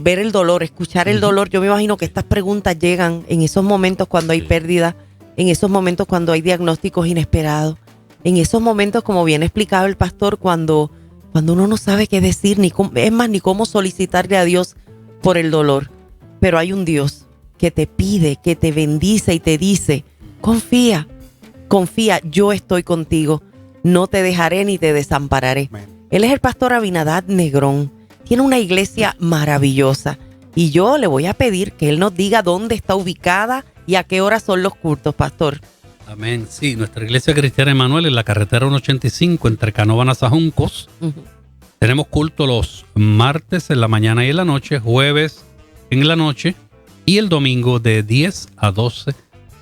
ver 0.00 0.18
el 0.18 0.32
dolor, 0.32 0.62
escuchar 0.62 1.08
el 1.08 1.20
dolor. 1.20 1.50
Yo 1.50 1.60
me 1.60 1.66
imagino 1.66 1.96
que 1.96 2.04
estas 2.04 2.24
preguntas 2.24 2.78
llegan 2.78 3.24
en 3.28 3.42
esos 3.42 3.62
momentos 3.62 4.08
cuando 4.08 4.32
hay 4.32 4.42
pérdida, 4.42 4.96
en 5.36 5.48
esos 5.48 5.70
momentos 5.70 6.06
cuando 6.06 6.32
hay 6.32 6.40
diagnósticos 6.40 7.06
inesperados, 7.06 7.76
en 8.24 8.38
esos 8.38 8.60
momentos, 8.60 9.04
como 9.04 9.24
bien 9.24 9.42
explicaba 9.42 9.86
el 9.86 9.96
pastor, 9.96 10.38
cuando, 10.38 10.90
cuando 11.36 11.52
uno 11.52 11.66
no 11.66 11.76
sabe 11.76 12.06
qué 12.06 12.22
decir, 12.22 12.58
ni 12.58 12.72
es 12.94 13.12
más, 13.12 13.28
ni 13.28 13.40
cómo 13.40 13.66
solicitarle 13.66 14.38
a 14.38 14.46
Dios 14.46 14.74
por 15.20 15.36
el 15.36 15.50
dolor. 15.50 15.90
Pero 16.40 16.56
hay 16.56 16.72
un 16.72 16.86
Dios 16.86 17.26
que 17.58 17.70
te 17.70 17.86
pide, 17.86 18.36
que 18.42 18.56
te 18.56 18.72
bendice 18.72 19.34
y 19.34 19.40
te 19.40 19.58
dice, 19.58 20.02
confía, 20.40 21.06
confía, 21.68 22.22
yo 22.24 22.52
estoy 22.52 22.84
contigo, 22.84 23.42
no 23.82 24.06
te 24.06 24.22
dejaré 24.22 24.64
ni 24.64 24.78
te 24.78 24.94
desampararé. 24.94 25.68
Él 26.08 26.24
es 26.24 26.32
el 26.32 26.40
pastor 26.40 26.72
Abinadad 26.72 27.24
Negrón, 27.26 27.92
tiene 28.24 28.42
una 28.42 28.58
iglesia 28.58 29.14
maravillosa 29.18 30.18
y 30.54 30.70
yo 30.70 30.96
le 30.96 31.06
voy 31.06 31.26
a 31.26 31.34
pedir 31.34 31.72
que 31.72 31.90
él 31.90 31.98
nos 31.98 32.14
diga 32.14 32.40
dónde 32.40 32.76
está 32.76 32.96
ubicada 32.96 33.66
y 33.86 33.96
a 33.96 34.04
qué 34.04 34.22
hora 34.22 34.40
son 34.40 34.62
los 34.62 34.74
cultos, 34.74 35.14
pastor. 35.14 35.60
Amén. 36.06 36.46
Sí, 36.48 36.76
nuestra 36.76 37.04
iglesia 37.04 37.34
cristiana 37.34 37.72
Emanuel 37.72 38.06
en 38.06 38.14
la 38.14 38.24
carretera 38.24 38.66
185 38.66 39.48
entre 39.48 39.72
Canóvana 39.72 40.14
Sajuncos. 40.14 40.88
Tenemos 41.78 42.06
culto 42.06 42.46
los 42.46 42.86
martes 42.94 43.70
en 43.70 43.80
la 43.80 43.88
mañana 43.88 44.24
y 44.24 44.30
en 44.30 44.36
la 44.36 44.44
noche, 44.44 44.78
jueves 44.78 45.44
en 45.90 46.06
la 46.06 46.16
noche 46.16 46.54
y 47.04 47.18
el 47.18 47.28
domingo 47.28 47.80
de 47.80 48.02
10 48.02 48.48
a 48.56 48.70
12 48.70 49.14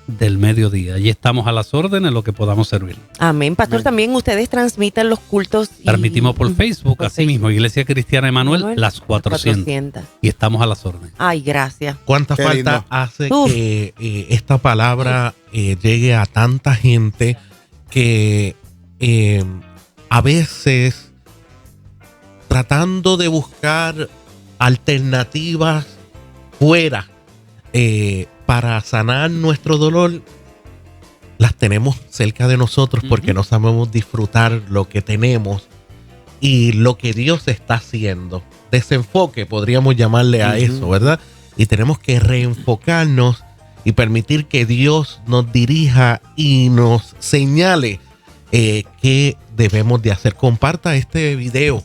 del 0.07 0.37
mediodía. 0.37 0.95
Allí 0.95 1.09
estamos 1.09 1.47
a 1.47 1.51
las 1.51 1.73
órdenes, 1.73 2.11
lo 2.11 2.23
que 2.23 2.33
podamos 2.33 2.67
servir. 2.67 2.97
Amén. 3.19 3.55
Pastor, 3.55 3.81
también 3.81 4.13
ustedes 4.15 4.49
transmiten 4.49 5.09
los 5.09 5.19
cultos. 5.19 5.69
Transmitimos 5.83 6.35
por 6.35 6.53
Facebook, 6.55 7.03
así 7.03 7.25
mismo, 7.25 7.49
Iglesia 7.49 7.85
Cristiana 7.85 8.27
Emanuel, 8.27 8.75
las 8.75 9.01
400. 9.01 10.03
Y 10.21 10.27
estamos 10.27 10.61
a 10.61 10.65
las 10.65 10.85
órdenes. 10.85 11.13
Ay, 11.17 11.41
gracias. 11.41 11.97
¿Cuánta 12.05 12.35
falta 12.35 12.85
hace 12.89 13.29
que 13.29 13.93
eh, 13.99 14.27
esta 14.29 14.57
palabra 14.57 15.33
eh, 15.53 15.77
llegue 15.81 16.15
a 16.15 16.25
tanta 16.25 16.75
gente 16.75 17.37
que 17.89 18.55
eh, 18.99 19.43
a 20.09 20.21
veces 20.21 21.11
tratando 22.47 23.17
de 23.17 23.27
buscar 23.27 24.09
alternativas 24.59 25.85
fuera 26.59 27.07
eh, 27.73 28.27
para 28.45 28.79
sanar 28.81 29.31
nuestro 29.31 29.77
dolor, 29.77 30.21
las 31.37 31.55
tenemos 31.55 31.97
cerca 32.09 32.47
de 32.47 32.57
nosotros 32.57 33.03
porque 33.07 33.33
no 33.33 33.43
sabemos 33.43 33.91
disfrutar 33.91 34.63
lo 34.69 34.87
que 34.87 35.01
tenemos 35.01 35.67
y 36.39 36.73
lo 36.73 36.97
que 36.97 37.13
Dios 37.13 37.47
está 37.47 37.75
haciendo. 37.75 38.43
Desenfoque, 38.71 39.45
podríamos 39.45 39.95
llamarle 39.95 40.43
a 40.43 40.57
eso, 40.57 40.89
¿verdad? 40.89 41.19
Y 41.57 41.65
tenemos 41.65 41.99
que 41.99 42.19
reenfocarnos 42.19 43.43
y 43.83 43.93
permitir 43.93 44.45
que 44.45 44.65
Dios 44.65 45.21
nos 45.27 45.51
dirija 45.51 46.21
y 46.35 46.69
nos 46.69 47.15
señale 47.19 47.99
eh, 48.51 48.83
qué 49.01 49.37
debemos 49.55 50.01
de 50.01 50.11
hacer. 50.11 50.35
Comparta 50.35 50.95
este 50.95 51.35
video. 51.35 51.83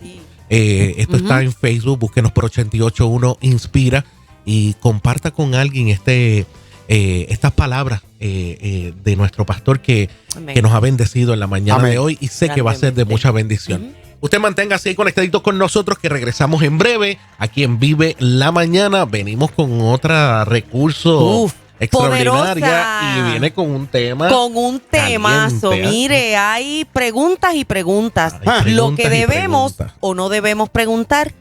Eh, 0.49 0.95
esto 0.99 1.17
está 1.17 1.43
en 1.43 1.53
Facebook, 1.53 2.01
búsquenos 2.01 2.33
por 2.33 2.45
881 2.47 3.39
Inspira 3.41 4.05
y 4.45 4.75
comparta 4.75 5.31
con 5.31 5.55
alguien 5.55 5.89
este, 5.89 6.47
eh, 6.89 7.27
estas 7.29 7.53
palabras 7.53 8.03
eh, 8.19 8.59
eh, 8.61 8.93
de 9.05 9.17
nuestro 9.17 9.47
pastor 9.47 9.81
que, 9.81 10.09
que, 10.53 10.61
nos 10.61 10.73
ha 10.73 10.81
bendecido 10.81 11.33
en 11.33 11.41
la 11.41 11.47
mañana 11.47 11.89
de 11.89 11.99
hoy 11.99 12.19
y 12.21 12.29
sé 12.29 12.49
que 12.49 12.63
va 12.63 12.73
a 12.73 12.75
ser 12.75 12.95
de 12.95 13.05
mucha 13.05 13.31
bendición. 13.31 13.95
Usted 14.21 14.39
manténgase 14.39 14.91
ahí 14.91 14.95
conectadito 14.95 15.43
con 15.43 15.57
nosotros 15.57 15.99
que 15.99 16.09
regresamos 16.09 16.63
en 16.63 16.79
breve 16.79 17.19
aquí 17.39 17.63
en 17.63 17.79
Vive 17.79 18.17
la 18.19 18.53
Mañana. 18.53 19.07
Venimos 19.07 19.51
con 19.53 19.81
otro 19.81 20.45
recurso. 20.45 21.51
extraordinaria 21.79 23.17
y 23.17 23.31
viene 23.31 23.53
con 23.53 23.71
un 23.71 23.87
tema. 23.87 24.29
Con 24.29 24.57
un 24.57 24.81
temazo. 24.81 25.71
Mire, 25.71 26.37
hay 26.37 26.85
preguntas 26.93 27.55
y 27.55 27.65
preguntas. 27.65 28.35
Lo 28.67 28.95
que 28.95 29.09
debemos 29.09 29.77
o 30.01 30.15
no 30.15 30.29
debemos 30.29 30.69
preguntar 30.69 31.33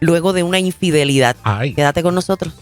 luego 0.00 0.32
de 0.32 0.42
una 0.42 0.58
infidelidad. 0.58 1.36
Quédate 1.74 2.02
con 2.02 2.14
nosotros. 2.14 2.54